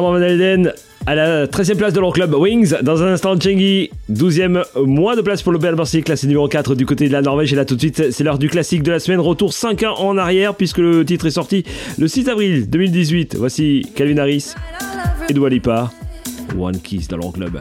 Armand 0.07 0.19
Van 0.19 0.25
Alden 0.25 0.73
à 1.07 1.15
la 1.15 1.47
13e 1.47 1.77
place 1.77 1.93
de 1.93 2.01
leur 2.01 2.13
club 2.13 2.35
Wings. 2.35 2.75
Dans 2.83 3.03
un 3.03 3.13
instant, 3.13 3.39
Chengi, 3.39 3.91
12e 4.11 4.65
moins 4.85 5.17
de 5.17 5.23
place 5.23 5.43
pour 5.43 5.53
le 5.53 5.59
Bercy, 5.59 6.03
classé 6.03 6.27
numéro 6.27 6.49
4 6.49 6.75
du 6.75 6.87
côté 6.87 7.09
de 7.09 7.13
la 7.13 7.23
Norvège. 7.23 7.53
Et 7.53 7.57
là, 7.57 7.65
tout 7.65 7.75
de 7.75 7.81
suite, 7.81 8.11
c'est 8.11 8.25
l'heure 8.25 8.39
du 8.39 8.49
classique 8.49 8.83
de 8.83 8.91
la 8.91 8.99
semaine. 8.99 9.21
Retour 9.21 9.51
5-1 9.51 9.87
en 9.87 10.17
arrière, 10.17 10.55
puisque 10.55 10.79
le 10.79 11.05
titre 11.05 11.27
est 11.27 11.33
sorti 11.33 11.65
le 11.99 12.09
6 12.09 12.29
avril 12.29 12.71
2018. 12.71 13.37
Voici 13.37 13.87
Calvin 13.95 14.19
Harris 14.19 14.55
et 15.29 15.33
Dua 15.33 15.51
Lipa. 15.51 15.91
One 16.59 16.81
Kiss 16.81 17.09
dans 17.09 17.17
leur 17.17 17.33
club. 17.33 17.61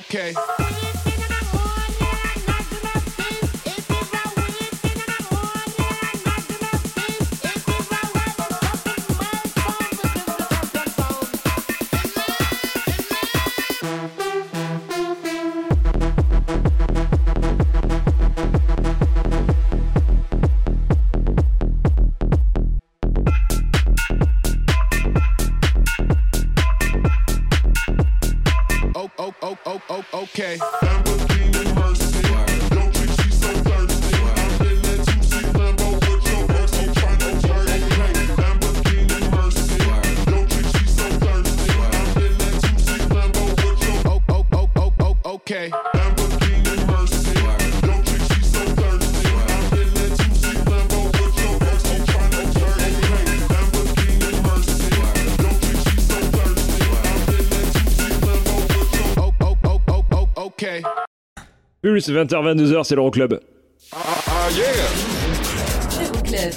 Okay. 0.00 0.59
Okay. 45.50 45.70
Plus 61.82 62.08
20h-22h, 62.10 62.84
c'est 62.84 62.94
l'Euroclub. 62.94 63.40
Euroclub. 66.00 66.52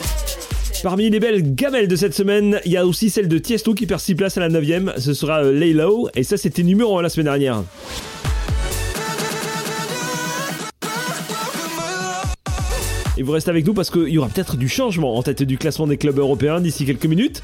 Parmi 0.83 1.09
les 1.09 1.21
belles 1.21 1.55
gamelles 1.55 1.87
de 1.87 1.95
cette 1.95 2.13
semaine, 2.13 2.59
il 2.65 2.73
y 2.73 2.77
a 2.77 2.85
aussi 2.85 3.09
celle 3.09 3.29
de 3.29 3.37
Tiesto 3.37 3.73
qui 3.73 3.85
perd 3.85 4.01
6 4.01 4.15
places 4.15 4.37
à 4.37 4.41
la 4.41 4.49
9ème. 4.49 4.99
Ce 4.99 5.13
sera 5.13 5.41
euh, 5.43 5.53
Lay 5.53 5.71
Low, 5.71 6.09
et 6.13 6.23
ça 6.23 6.35
c'était 6.35 6.63
numéro 6.63 6.99
1 6.99 7.01
la 7.01 7.09
semaine 7.09 7.27
dernière. 7.27 7.63
Et 13.23 13.25
vous 13.25 13.31
restez 13.31 13.51
avec 13.51 13.65
nous 13.65 13.73
parce 13.73 13.89
qu'il 13.89 14.09
y 14.09 14.17
aura 14.17 14.27
peut-être 14.27 14.57
du 14.57 14.67
changement 14.67 15.15
en 15.15 15.23
tête 15.23 15.43
du 15.43 15.57
classement 15.57 15.87
des 15.87 15.95
clubs 15.95 16.19
européens 16.19 16.59
d'ici 16.59 16.85
quelques 16.85 17.05
minutes. 17.05 17.41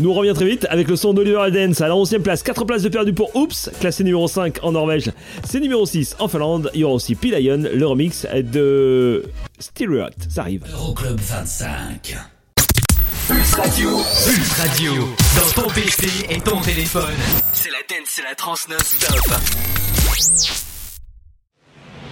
Nous 0.00 0.10
on 0.10 0.12
revient 0.12 0.34
très 0.34 0.44
vite 0.44 0.66
avec 0.68 0.86
le 0.86 0.96
son 0.96 1.14
d'Oliver 1.14 1.50
Dance 1.50 1.80
à 1.80 1.88
la 1.88 1.94
11ème 1.94 2.20
place. 2.20 2.42
4 2.42 2.66
places 2.66 2.82
de 2.82 2.90
perdu 2.90 3.14
pour 3.14 3.34
Oops, 3.34 3.70
classé 3.80 4.04
numéro 4.04 4.28
5 4.28 4.58
en 4.62 4.72
Norvège. 4.72 5.12
C'est 5.48 5.60
numéro 5.60 5.86
6 5.86 6.16
en 6.18 6.28
Finlande. 6.28 6.70
Il 6.74 6.80
y 6.80 6.84
aura 6.84 6.92
aussi 6.92 7.14
P-Lion, 7.14 7.64
le 7.72 7.86
remix 7.86 8.26
de 8.34 9.24
Stereo. 9.58 10.08
Ça 10.28 10.42
arrive. 10.42 10.66
Euroclub 10.70 11.18
25. 11.18 12.18
Pulse 13.26 13.54
Radio. 13.54 13.90
Pulse 14.26 14.52
Radio. 14.60 14.92
Dans 15.36 15.62
ton 15.62 15.70
PC 15.70 16.06
et 16.28 16.40
ton 16.42 16.60
téléphone. 16.60 17.14
C'est 17.54 17.70
la 17.70 17.78
dance, 17.88 18.08
c'est 18.14 18.24
la 18.24 18.34
trans 18.34 18.56
non-stop. 18.68 20.63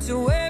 To 0.00 0.30
every 0.30 0.49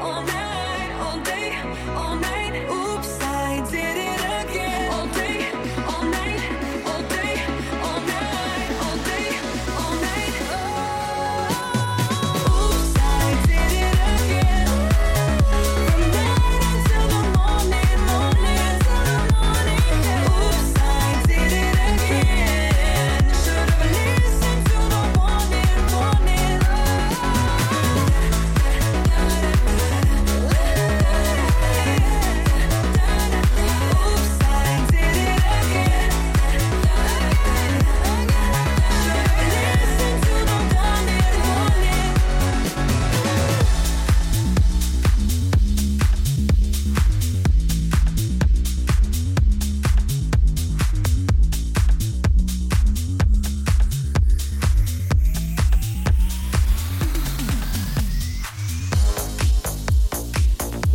all 0.00 0.22
night, 0.22 0.90
all 1.02 1.18
day, 1.20 1.48
all 1.94 2.16
night. 2.16 2.54
Oops, 2.70 3.18
I 3.22 3.66
did 3.70 3.96
it 3.96 4.05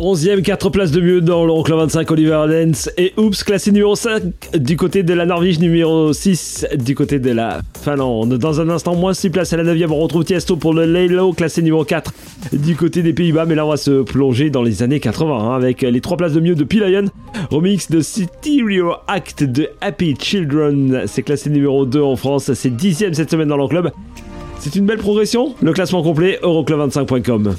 11e, 0.02 0.42
4 0.42 0.70
places 0.70 0.90
de 0.90 1.00
mieux 1.00 1.20
dans 1.20 1.46
l'Euroclub 1.46 1.78
25, 1.78 2.10
Oliver 2.10 2.44
Dance 2.48 2.90
et 2.98 3.12
Oops, 3.16 3.44
classé 3.44 3.70
numéro 3.70 3.94
5 3.94 4.22
du 4.58 4.76
côté 4.76 5.04
de 5.04 5.14
la 5.14 5.26
Norvège, 5.26 5.60
numéro 5.60 6.12
6 6.12 6.66
du 6.76 6.96
côté 6.96 7.20
de 7.20 7.30
la 7.30 7.60
Finlande. 7.80 8.36
Dans 8.36 8.60
un 8.60 8.68
instant, 8.68 8.96
moins 8.96 9.14
6 9.14 9.30
places 9.30 9.52
à 9.52 9.58
la 9.58 9.62
9e, 9.62 9.92
on 9.92 10.00
retrouve 10.00 10.24
Tiesto 10.24 10.56
pour 10.56 10.74
le 10.74 10.86
Laylo, 10.86 11.32
classé 11.32 11.62
numéro 11.62 11.84
4 11.84 12.12
du 12.52 12.74
côté 12.74 13.04
des 13.04 13.12
Pays-Bas. 13.12 13.44
Mais 13.44 13.54
là, 13.54 13.64
on 13.64 13.68
va 13.68 13.76
se 13.76 14.02
plonger 14.02 14.50
dans 14.50 14.62
les 14.62 14.82
années 14.82 14.98
80 14.98 15.38
hein, 15.38 15.54
avec 15.54 15.82
les 15.82 16.00
3 16.00 16.16
places 16.16 16.32
de 16.32 16.40
mieux 16.40 16.56
de 16.56 16.64
P-Lion, 16.64 17.04
remix 17.52 17.88
de 17.88 18.00
Stereo 18.00 18.94
Act 19.06 19.44
de 19.44 19.68
Happy 19.80 20.16
Children. 20.18 21.04
C'est 21.06 21.22
classé 21.22 21.48
numéro 21.48 21.86
2 21.86 22.00
en 22.02 22.16
France, 22.16 22.52
c'est 22.54 22.70
10e 22.70 23.12
cette 23.12 23.30
semaine 23.30 23.46
dans 23.46 23.56
l'Euroclub. 23.56 23.90
C'est 24.58 24.74
une 24.74 24.84
belle 24.84 24.98
progression. 24.98 25.54
Le 25.62 25.72
classement 25.72 26.02
complet, 26.02 26.40
euroclub25.com. 26.42 27.54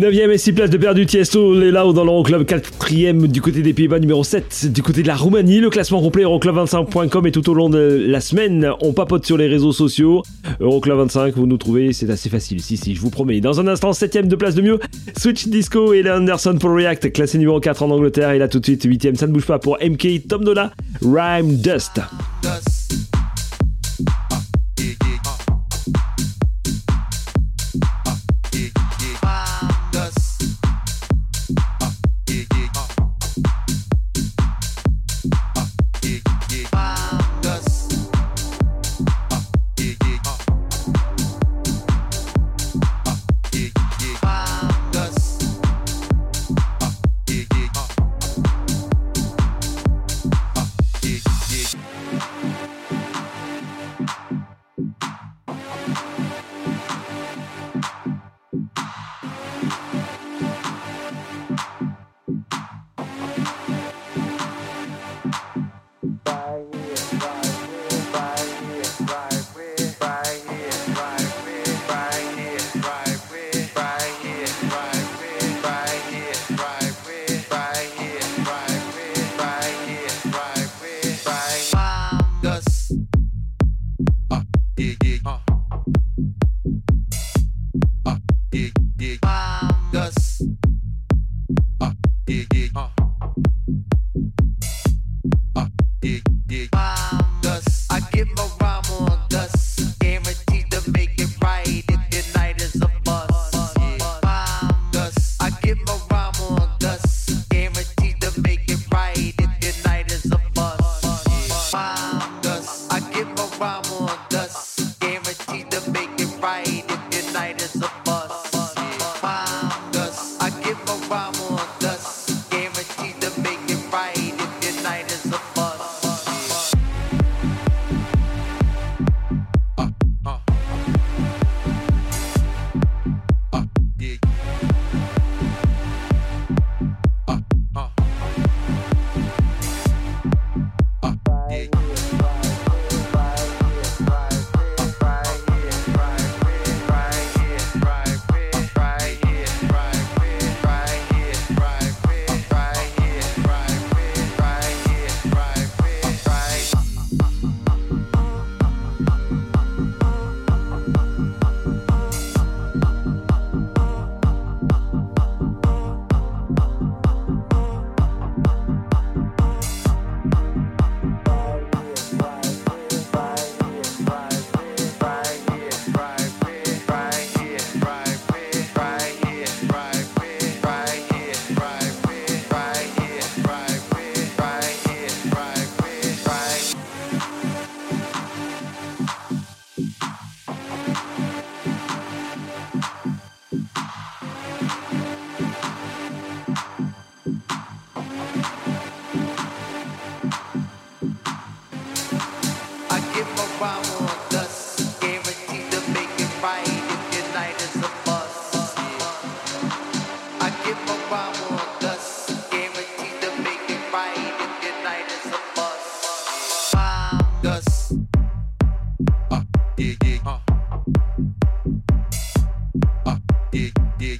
9ème 0.00 0.30
et 0.30 0.38
6 0.38 0.54
places 0.54 0.70
de 0.70 0.78
perdu 0.78 1.04
Tiesto, 1.04 1.52
Lelao 1.54 1.92
dans 1.92 2.04
l'Euroclub, 2.04 2.44
4ème 2.44 3.26
du 3.26 3.42
côté 3.42 3.60
des 3.60 3.74
Pays-Bas, 3.74 3.98
numéro 3.98 4.24
7 4.24 4.72
du 4.72 4.82
côté 4.82 5.02
de 5.02 5.06
la 5.06 5.14
Roumanie. 5.14 5.60
Le 5.60 5.68
classement 5.68 6.00
complet 6.00 6.22
Euroclub25.com 6.22 7.26
et 7.26 7.32
tout 7.32 7.50
au 7.50 7.52
long 7.52 7.68
de 7.68 8.06
la 8.08 8.22
semaine, 8.22 8.70
on 8.80 8.94
papote 8.94 9.26
sur 9.26 9.36
les 9.36 9.46
réseaux 9.46 9.72
sociaux. 9.72 10.22
Euroclub25, 10.58 11.32
vous 11.32 11.46
nous 11.46 11.58
trouvez, 11.58 11.92
c'est 11.92 12.08
assez 12.08 12.30
facile, 12.30 12.62
si, 12.62 12.78
si, 12.78 12.94
je 12.94 13.00
vous 13.02 13.10
promets. 13.10 13.42
Dans 13.42 13.60
un 13.60 13.66
instant, 13.66 13.90
7ème 13.90 14.28
de 14.28 14.36
place 14.36 14.54
de 14.54 14.62
mieux, 14.62 14.80
Switch 15.18 15.48
Disco 15.48 15.92
et 15.92 16.10
Anderson 16.10 16.56
pour 16.58 16.70
React, 16.70 17.12
classé 17.12 17.36
numéro 17.36 17.60
4 17.60 17.82
en 17.82 17.90
Angleterre. 17.90 18.30
Et 18.30 18.38
là 18.38 18.48
tout 18.48 18.60
de 18.60 18.64
suite, 18.64 18.86
8ème, 18.86 19.16
ça 19.16 19.26
ne 19.26 19.32
bouge 19.32 19.46
pas 19.46 19.58
pour 19.58 19.76
MK 19.84 20.26
Tom 20.28 20.44
Donna, 20.44 20.72
Rhyme 21.02 21.56
Dust. 21.56 22.00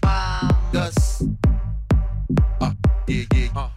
Bang. 0.03 0.51
Yes. 0.73 1.23
Uh, 1.23 2.61
ah. 2.61 2.75
yeah, 3.07 3.25
yeah. 3.35 3.49
Uh. 3.57 3.70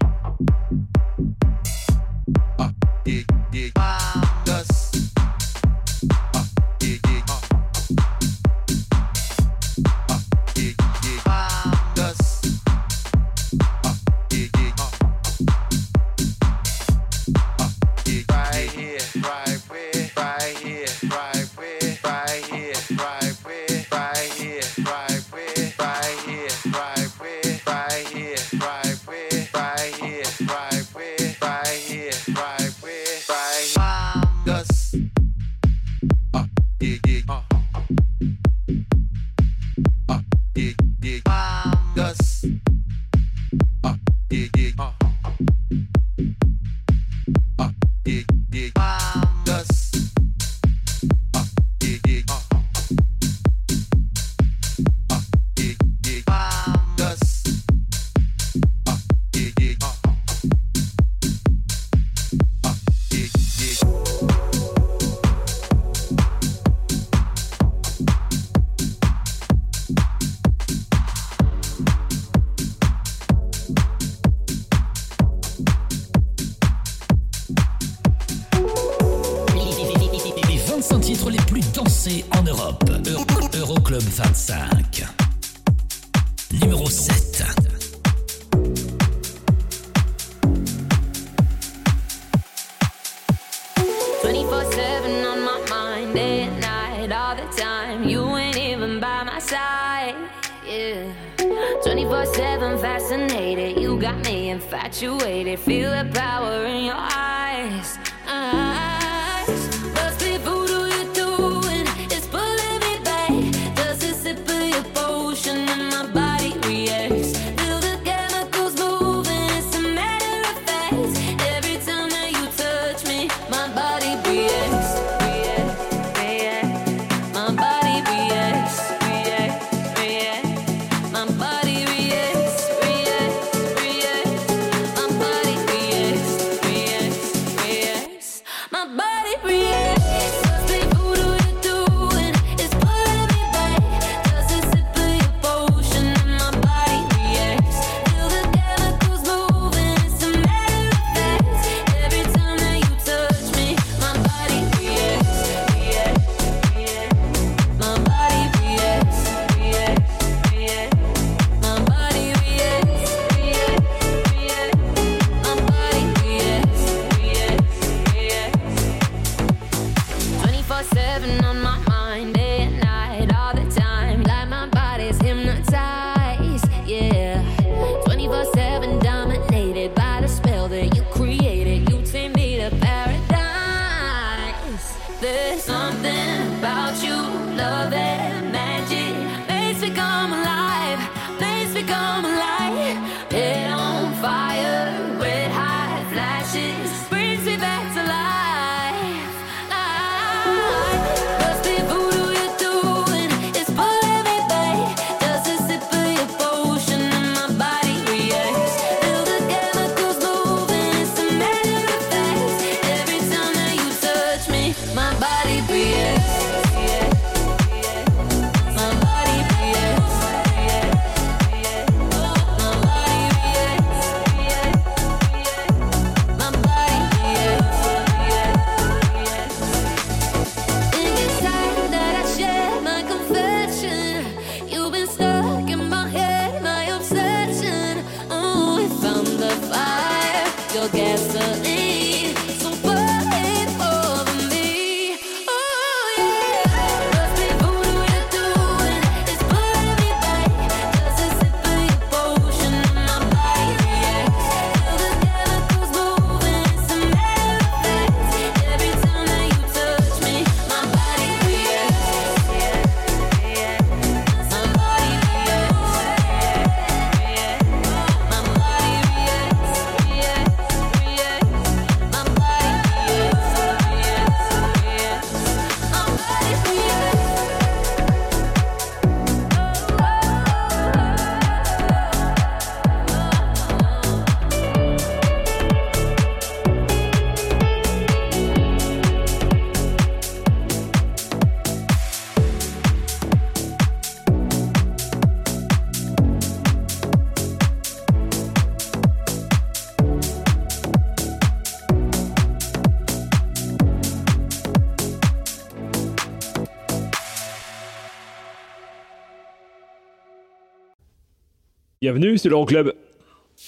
Bienvenue, 312.13 312.37
c'est 312.37 312.47
l'Euroclub. 312.47 312.93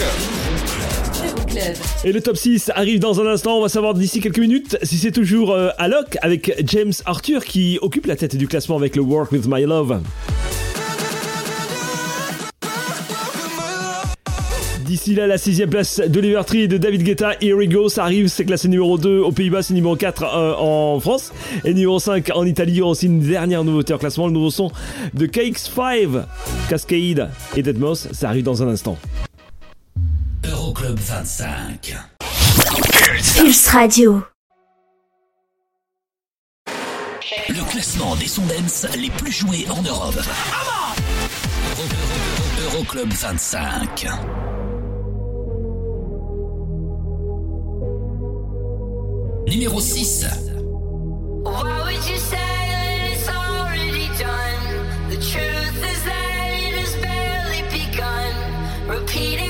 Et 2.05 2.13
le 2.13 2.21
top 2.21 2.37
6 2.37 2.71
arrive 2.73 3.01
dans 3.01 3.21
un 3.21 3.27
instant, 3.27 3.59
on 3.59 3.63
va 3.63 3.69
savoir 3.69 3.95
d'ici 3.95 4.21
quelques 4.21 4.39
minutes 4.39 4.79
si 4.85 4.97
c'est 4.97 5.11
toujours 5.11 5.51
euh, 5.51 5.71
Alok 5.77 6.17
avec 6.23 6.55
James 6.65 6.93
Arthur 7.05 7.45
qui 7.45 7.81
occupe 7.83 8.07
la 8.07 8.15
tête 8.15 8.37
du 8.37 8.47
classement 8.47 8.77
avec 8.77 8.95
le 8.95 9.03
Work 9.03 9.33
With 9.33 9.49
My 9.49 9.63
Love. 9.63 10.01
D'ici 14.89 15.15
là, 15.15 15.27
la 15.27 15.37
sixième 15.37 15.69
place 15.69 16.01
d'Oliver 16.01 16.41
Tree 16.47 16.63
et 16.63 16.67
de 16.67 16.79
David 16.79 17.03
Guetta, 17.03 17.33
Here 17.43 17.53
We 17.53 17.69
Go, 17.69 17.91
ça 17.91 18.05
arrive, 18.05 18.29
c'est 18.29 18.47
classé 18.47 18.69
numéro 18.69 18.97
2 18.97 19.19
aux 19.21 19.33
Pays-Bas, 19.33 19.63
c'est 19.63 19.75
numéro 19.75 19.97
4 19.97 20.23
euh, 20.25 20.55
en 20.57 20.99
France, 20.99 21.31
et 21.67 21.75
numéro 21.75 21.99
5 21.99 22.31
en 22.35 22.47
Italie, 22.47 22.73
il 22.73 22.79
y 22.79 22.81
aura 22.81 22.93
aussi 22.93 23.05
une 23.05 23.21
dernière 23.21 23.65
nouveauté 23.65 23.93
en 23.93 23.99
classement, 23.99 24.29
le 24.29 24.33
nouveau 24.33 24.49
son 24.51 24.71
de 25.13 25.27
KX5, 25.27 26.25
Cascade 26.71 27.29
et 27.55 27.63
Deadmau5, 27.63 28.15
ça 28.15 28.31
arrive 28.31 28.45
dans 28.45 28.63
un 28.63 28.69
instant. 28.69 28.97
Euroclub 30.51 30.99
25. 30.99 31.95
Pulse 33.37 33.67
Radio. 33.69 34.23
Le 37.51 37.71
classement 37.71 38.17
des 38.17 38.27
sons 38.27 38.43
dance 38.47 38.87
les 38.99 39.11
plus 39.11 39.33
joués 39.33 39.67
en 39.69 39.83
Europe. 39.83 40.15
Euro- 41.77 41.83
Euro- 42.71 42.77
Euroclub 42.79 43.13
25. 43.13 44.07
Begun. 57.71 58.33
Repeating 58.87 59.48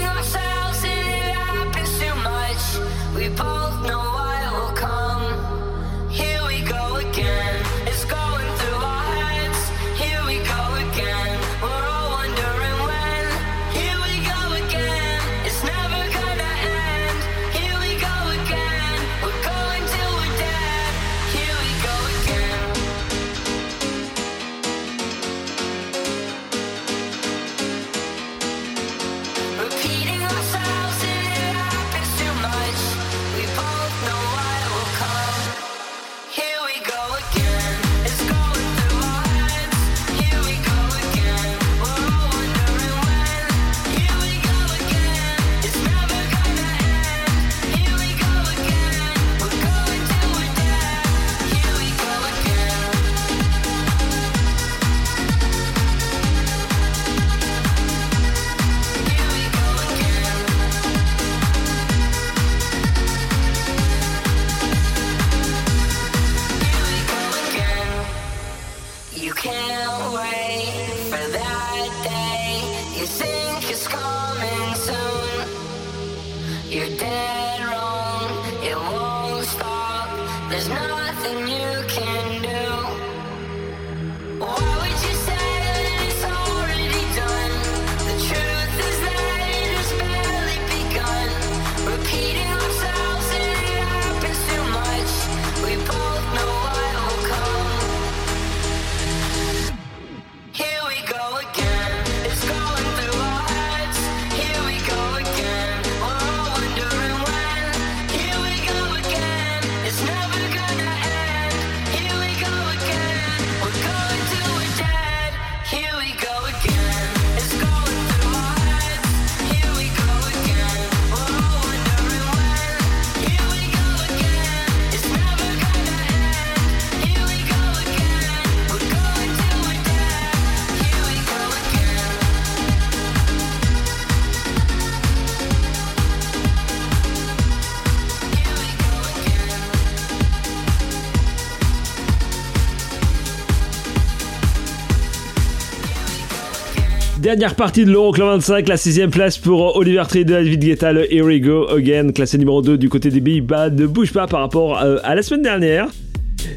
Dernière 147.29 147.57
partie 147.57 147.85
de 147.85 147.91
l'Euroclub 147.91 148.27
25, 148.27 148.69
la 148.69 148.79
sixième 148.79 149.11
place 149.11 149.37
pour 149.37 149.77
Oliver 149.77 150.05
Tree 150.09 150.25
de 150.25 150.33
David 150.33 150.61
Guetta, 150.61 150.95
le 150.95 151.13
Here 151.13 151.27
We 151.27 151.43
Go 151.43 151.69
Again, 151.69 152.13
classé 152.13 152.39
numéro 152.39 152.63
2 152.63 152.79
du 152.79 152.89
côté 152.89 153.11
des 153.11 153.21
Pays-Bas, 153.21 153.69
ne 153.69 153.87
bouge 153.87 154.15
pas 154.15 154.27
par 154.27 154.41
rapport 154.41 154.81
euh, 154.81 154.97
à 155.03 155.15
la 155.15 155.23
semaine 155.23 155.43
dernière. 155.43 155.89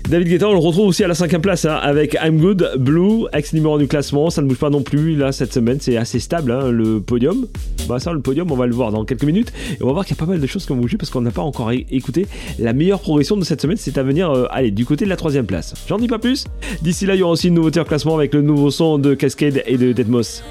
David 0.10 0.28
Guetta, 0.28 0.49
on 0.49 0.53
le 0.53 0.60
retrouve 0.60 0.88
aussi 0.88 1.03
à 1.03 1.07
la 1.07 1.15
cinquième 1.15 1.41
place 1.41 1.65
hein, 1.65 1.80
avec 1.82 2.18
I'm 2.22 2.40
Good, 2.40 2.73
Blue, 2.78 3.26
ex 3.34 3.53
numéro 3.53 3.78
du 3.78 3.88
classement, 3.88 4.30
ça 4.30 4.41
ne 4.41 4.48
bouge 4.48 4.57
pas 4.57 4.69
non 4.69 4.82
plus 4.82 5.15
là 5.15 5.32
cette 5.32 5.53
semaine, 5.53 5.78
c'est 5.80 5.98
assez 5.98 6.19
stable 6.19 6.52
hein, 6.52 6.69
le 6.69 6.99
podium. 6.99 7.48
Bah 7.88 7.99
ça, 7.99 8.11
le 8.14 8.19
podium, 8.19 8.52
on 8.52 8.56
va 8.56 8.68
le 8.68 8.73
voir 8.73 8.91
dans 8.91 9.06
quelques 9.06 9.23
minutes 9.23 9.53
et 9.80 9.84
on 9.84 9.88
va 9.88 9.94
voir 9.94 10.06
qu'il 10.06 10.15
y 10.15 10.19
a 10.19 10.23
pas 10.23 10.30
mal 10.30 10.40
de 10.40 10.48
choses 10.48 10.65
qui 10.65 10.72
ont 10.72 10.78
bougé 10.78 10.98
parce 10.98 11.10
qu'on 11.10 11.22
n'a 11.22 11.32
pas 11.32 11.41
encore 11.41 11.72
écouté 11.72 12.28
la 12.60 12.73
meilleure 12.73 12.99
progression 12.99 13.38
de 13.38 13.44
cette 13.44 13.61
semaine, 13.61 13.78
c'est 13.78 13.98
à 13.98 14.03
venir, 14.03 14.30
euh, 14.30 14.48
allez, 14.52 14.72
du 14.72 14.86
côté 14.86 15.06
de 15.06 15.10
la 15.10 15.18
troisième 15.18 15.45
place. 15.45 15.73
J'en 15.88 15.98
dis 15.98 16.07
pas 16.07 16.19
plus. 16.19 16.45
D'ici 16.82 17.06
là, 17.06 17.15
il 17.15 17.19
y 17.19 17.23
aura 17.23 17.34
aussi 17.34 17.48
une 17.48 17.56
nouveauté 17.56 17.80
en 17.80 17.86
classement 17.86 18.15
avec 18.15 18.34
le 18.34 18.41
nouveau 18.41 18.72
son 18.72 18.98
de 18.98 19.14
Cascade 19.14 19.64
et 19.65 19.78
de 19.78 19.94
Deadmau5. 19.94 20.41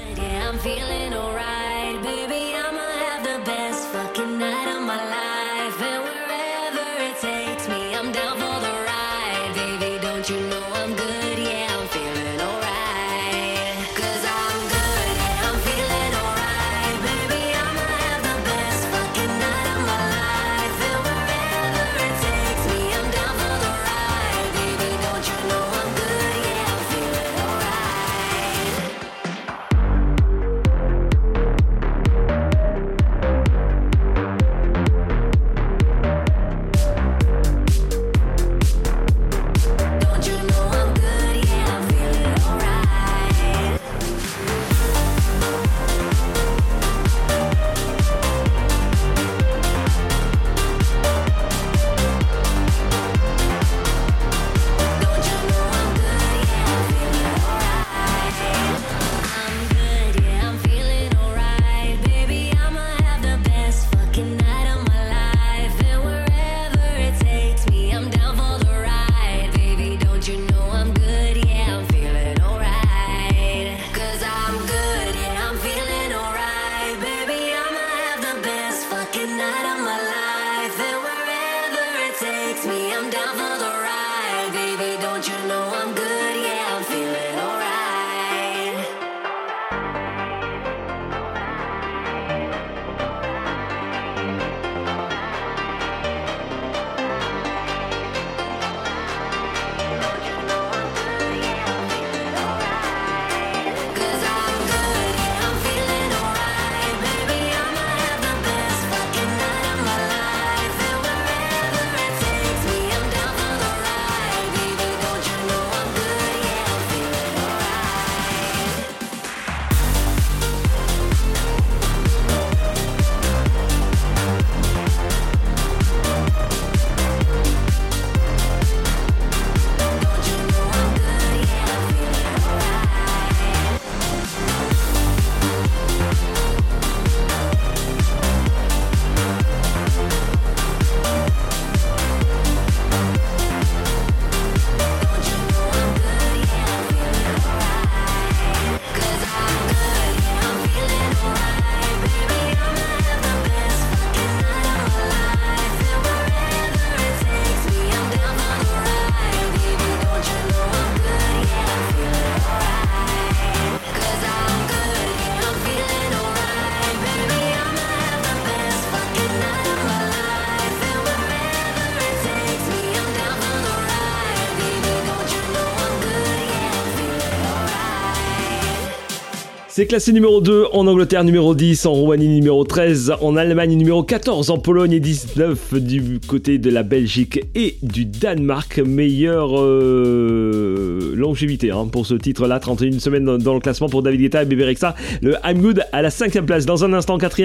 C'est 179.81 179.87
classé 179.87 180.13
numéro 180.13 180.41
2 180.41 180.65
en 180.73 180.85
Angleterre, 180.85 181.23
numéro 181.23 181.55
10 181.55 181.87
en 181.87 181.93
Roumanie, 181.93 182.27
numéro 182.27 182.63
13 182.63 183.13
en 183.19 183.35
Allemagne, 183.35 183.75
numéro 183.75 184.03
14 184.03 184.51
en 184.51 184.59
Pologne 184.59 184.91
et 184.91 184.99
19 184.99 185.73
du 185.73 186.19
côté 186.19 186.59
de 186.59 186.69
la 186.69 186.83
Belgique 186.83 187.43
et 187.55 187.77
du 187.81 188.05
Danemark. 188.05 188.77
Meilleure 188.77 189.59
euh, 189.59 191.15
longévité 191.15 191.71
hein, 191.71 191.87
pour 191.91 192.05
ce 192.05 192.13
titre-là, 192.13 192.59
31 192.59 192.99
semaines 192.99 193.25
dans, 193.25 193.53
le 193.55 193.59
classement 193.59 193.89
pour 193.89 194.03
David 194.03 194.21
Guetta 194.21 194.43
et 194.43 194.45
Bébé 194.45 194.65
Rexa. 194.65 194.93
Le 195.23 195.33
I'm 195.43 195.59
Good 195.59 195.81
à 195.91 196.03
la 196.03 196.11
5 196.11 196.45
place, 196.45 196.67
dans 196.67 196.85
un 196.85 196.93
instant 196.93 197.17
4 197.17 197.39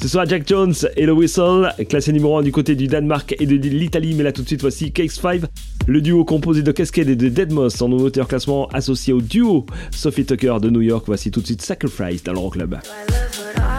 ce 0.00 0.08
soir, 0.08 0.26
Jack 0.28 0.46
Jones 0.46 0.74
et 0.96 1.06
le 1.06 1.12
Whistle, 1.12 1.72
classé 1.88 2.12
numéro 2.12 2.36
1 2.38 2.42
du 2.42 2.52
côté 2.52 2.74
du 2.74 2.86
Danemark 2.86 3.34
et 3.38 3.46
de 3.46 3.56
l'Italie, 3.56 4.14
mais 4.14 4.22
là 4.22 4.32
tout 4.32 4.42
de 4.42 4.46
suite, 4.46 4.60
voici 4.60 4.92
Cakes 4.92 5.12
5. 5.12 5.42
Le 5.86 6.00
duo 6.00 6.24
composé 6.24 6.62
de 6.62 6.72
Cascade 6.72 7.08
et 7.08 7.16
de 7.16 7.28
Deadmos 7.28 7.80
en 7.80 7.88
nouveauté 7.88 8.20
en 8.20 8.24
classement 8.24 8.68
associé 8.68 9.12
au 9.12 9.20
duo 9.20 9.66
Sophie 9.90 10.24
Tucker 10.24 10.56
de 10.60 10.70
New 10.70 10.82
York. 10.82 11.04
Voici 11.06 11.30
tout 11.30 11.40
de 11.40 11.46
suite 11.46 11.62
Sacrifice 11.62 12.22
dans 12.22 12.32
l'Euroclub. 12.32 12.76
Club. 12.76 13.75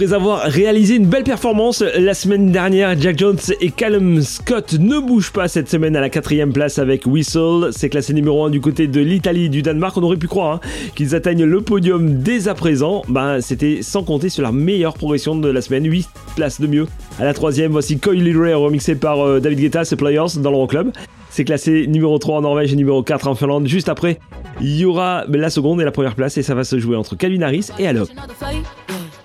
Après 0.00 0.14
avoir 0.14 0.40
réalisé 0.44 0.94
une 0.94 1.04
belle 1.04 1.24
performance 1.24 1.82
la 1.82 2.14
semaine 2.14 2.50
dernière, 2.50 2.98
Jack 2.98 3.18
Jones 3.18 3.36
et 3.60 3.70
Callum 3.70 4.22
Scott 4.22 4.76
ne 4.80 4.98
bougent 4.98 5.30
pas 5.30 5.46
cette 5.46 5.68
semaine 5.68 5.94
à 5.94 6.00
la 6.00 6.08
quatrième 6.08 6.54
place 6.54 6.78
avec 6.78 7.04
Whistle. 7.04 7.68
C'est 7.72 7.90
classé 7.90 8.14
numéro 8.14 8.42
1 8.46 8.48
du 8.48 8.62
côté 8.62 8.86
de 8.86 8.98
l'Italie 8.98 9.44
et 9.44 9.48
du 9.50 9.60
Danemark. 9.60 9.94
On 9.98 10.02
aurait 10.02 10.16
pu 10.16 10.26
croire 10.26 10.54
hein, 10.54 10.60
qu'ils 10.94 11.14
atteignent 11.14 11.44
le 11.44 11.60
podium 11.60 12.14
dès 12.14 12.48
à 12.48 12.54
présent. 12.54 13.02
Ben, 13.08 13.42
C'était 13.42 13.80
sans 13.82 14.02
compter 14.02 14.30
sur 14.30 14.42
la 14.42 14.52
meilleure 14.52 14.94
progression 14.94 15.36
de 15.36 15.50
la 15.50 15.60
semaine, 15.60 15.84
8 15.84 16.08
places 16.34 16.62
de 16.62 16.66
mieux. 16.66 16.86
À 17.18 17.26
la 17.26 17.34
troisième, 17.34 17.70
voici 17.70 17.98
Coily 17.98 18.32
Ray 18.32 18.54
remixé 18.54 18.94
par 18.94 19.20
euh, 19.20 19.38
David 19.38 19.60
Guetta, 19.60 19.84
ses 19.84 19.96
Players 19.96 20.38
dans 20.38 20.50
l'Euroclub. 20.50 20.92
C'est 21.28 21.44
classé 21.44 21.86
numéro 21.86 22.18
3 22.18 22.38
en 22.38 22.40
Norvège 22.40 22.72
et 22.72 22.76
numéro 22.76 23.02
4 23.02 23.28
en 23.28 23.34
Finlande. 23.34 23.66
Juste 23.66 23.90
après, 23.90 24.18
il 24.62 24.78
y 24.78 24.86
aura 24.86 25.24
la 25.28 25.50
seconde 25.50 25.78
et 25.82 25.84
la 25.84 25.92
première 25.92 26.14
place 26.14 26.38
et 26.38 26.42
ça 26.42 26.54
va 26.54 26.64
se 26.64 26.78
jouer 26.78 26.96
entre 26.96 27.16
Calvin 27.16 27.42
Harris 27.42 27.68
et 27.78 27.86
Alok. 27.86 28.08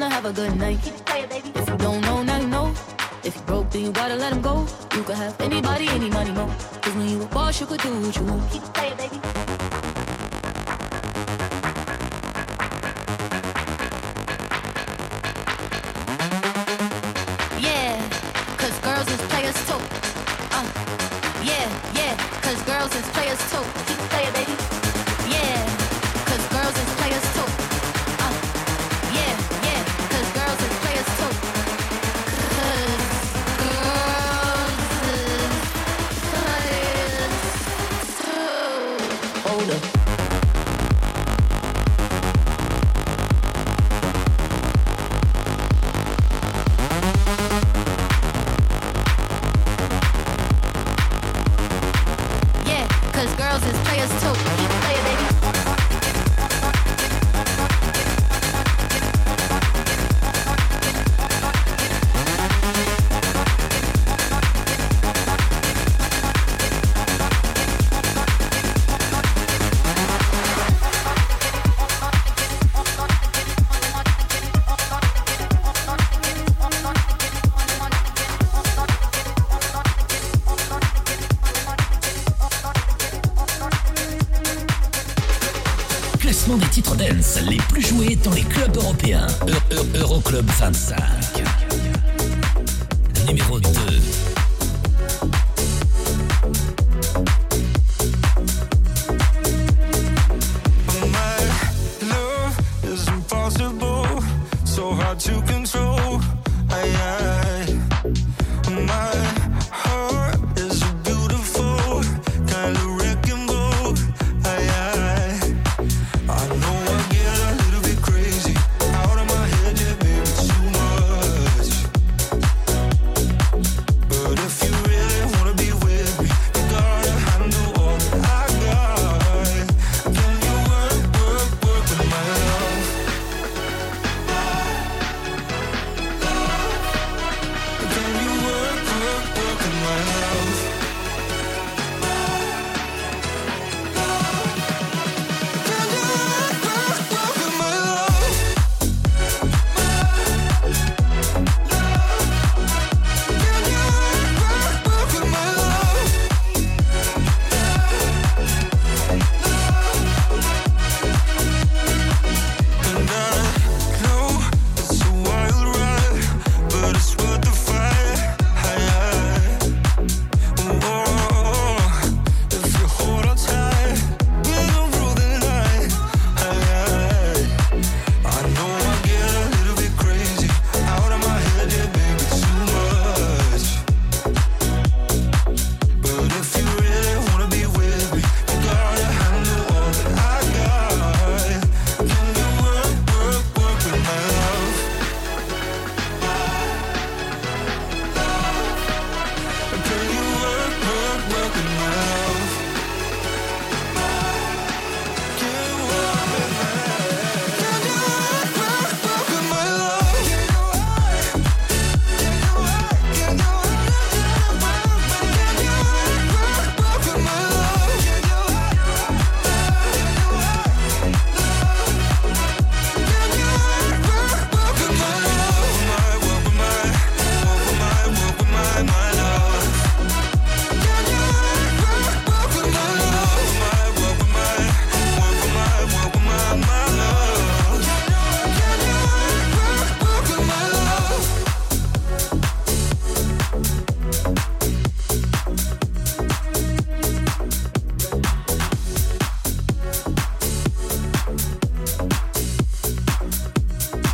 Wanna 0.00 0.14
have 0.14 0.24
a 0.26 0.32
good 0.32 0.56
night. 0.56 0.78
baby. 1.28 1.50
If 1.56 1.68
you 1.68 1.76
don't 1.76 2.00
know, 2.02 2.22
now 2.22 2.38
you 2.38 2.46
know. 2.46 2.72
If 3.24 3.34
you 3.34 3.42
broke, 3.42 3.70
then 3.70 3.82
you 3.82 3.92
gotta 3.92 4.14
let 4.14 4.32
him 4.32 4.40
go. 4.40 4.66
You 4.94 5.02
could 5.02 5.16
have 5.16 5.40
anybody, 5.40 5.88
any 5.88 6.08
money, 6.08 6.30
mo. 6.30 6.46
Cause 6.80 6.94
when 6.94 7.08
you 7.08 7.22
a 7.22 7.26
boss, 7.26 7.60
you 7.60 7.66
could 7.66 7.80
do 7.80 7.92
what 8.00 8.16
you 8.16 8.22
want. 8.22 8.77
Les 90.68 90.97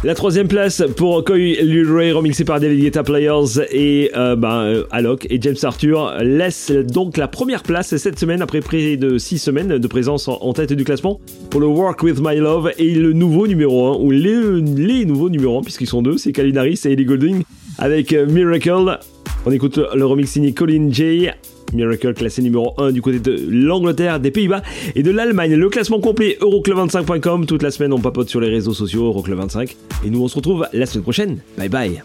La 0.05 0.15
troisième 0.15 0.49
place 0.49 0.83
pour 0.99 1.25
Coy 1.25 1.57
Lil 1.63 1.91
Ray, 1.91 2.13
remixé 2.13 2.45
par 2.45 2.61
David 2.61 2.79
Guetta 2.79 3.03
Players 3.03 3.65
et 3.73 4.11
euh, 4.15 4.37
ben, 4.37 4.61
euh, 4.61 4.85
Alok 4.91 5.27
et 5.31 5.41
James 5.41 5.57
Arthur, 5.63 6.17
laisse 6.21 6.71
donc 6.71 7.17
la 7.17 7.27
première 7.27 7.63
place 7.63 7.97
cette 7.97 8.19
semaine 8.19 8.43
après 8.43 8.61
près 8.61 8.99
de 8.99 9.17
6 9.17 9.39
semaines 9.39 9.79
de 9.79 9.87
présence 9.89 10.29
en, 10.29 10.53
tête 10.53 10.75
du 10.75 10.85
classement 10.85 11.21
pour 11.49 11.63
le 11.63 11.69
Work 11.69 12.03
With 12.03 12.21
My 12.21 12.37
Love 12.37 12.73
et 12.77 12.95
le 12.95 13.15
nouveau 13.15 13.47
numéro 13.47 13.95
1, 13.95 13.99
ou 14.01 14.11
les, 14.11 15.07
nouveaux 15.07 15.31
numéros 15.31 15.61
1, 15.61 15.63
puisqu'ils 15.63 15.89
sont 15.89 16.03
deux, 16.03 16.19
c'est 16.19 16.33
Calvin 16.33 16.57
Harris 16.59 16.83
et 16.85 16.93
Ellie 16.93 17.07
Goulding 17.07 17.43
avec 17.79 18.13
euh, 18.13 18.27
Miracle. 18.27 18.99
On 19.47 19.53
écoute 19.53 19.81
le 19.95 20.05
remix 20.05 20.31
signé 20.31 20.53
Colin 20.53 20.89
J. 20.91 21.31
Miracle 21.75 22.15
classé 22.15 22.43
numéro 22.43 22.75
1 22.79 22.93
du 22.93 23.03
côté 23.03 23.19
de 23.19 23.37
l'Angleterre, 23.51 24.21
des 24.21 24.31
Pays-Bas 24.31 24.63
et 24.95 25.03
de 25.03 25.11
l'Allemagne. 25.11 25.55
Le 25.55 25.69
classement 25.69 26.01
complet 26.01 26.39
euroclub25.com. 26.41 27.47
Toute 27.47 27.63
la 27.63 27.71
semaine, 27.71 27.93
on 27.93 28.01
papote 28.01 28.29
sur 28.29 28.41
les 28.41 28.49
réseaux 28.49 28.75
sociaux 28.75 29.13
Euroclub25. 29.13 29.77
Et 30.05 30.11
nous, 30.11 30.23
on 30.23 30.29
se 30.29 30.37
retrouve 30.37 30.67
la 30.73 30.87
semaine 30.87 31.03
prochaine. 31.03 31.39
Bye 31.59 31.69
bye. 31.69 32.03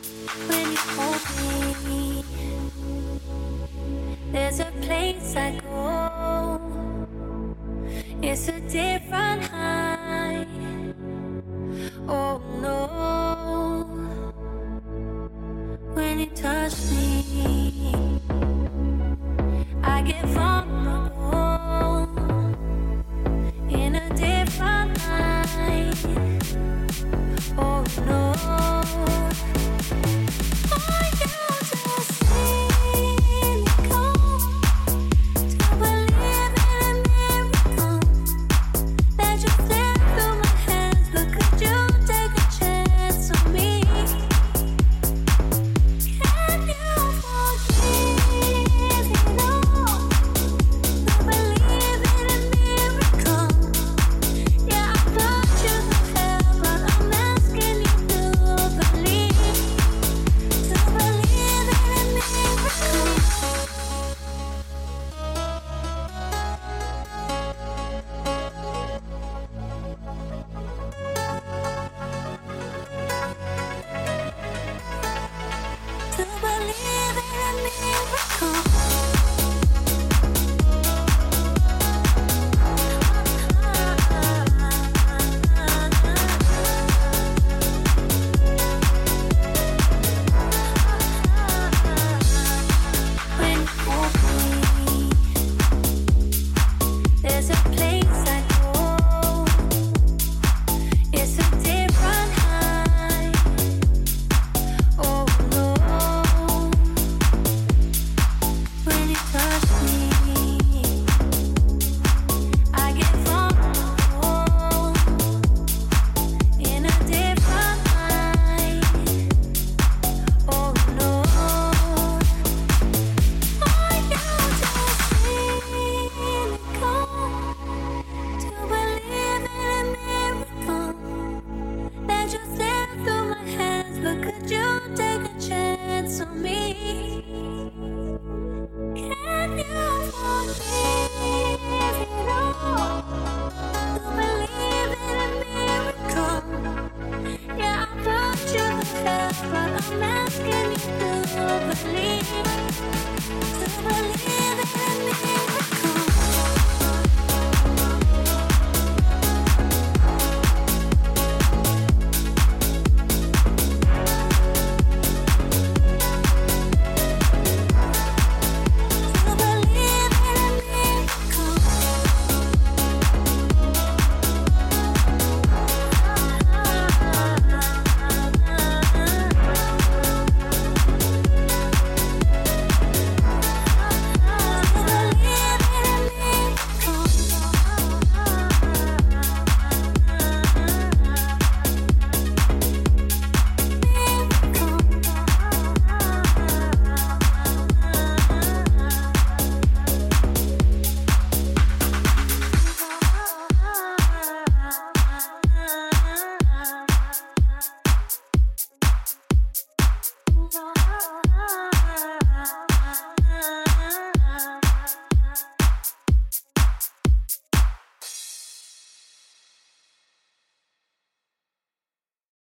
I 20.40 21.09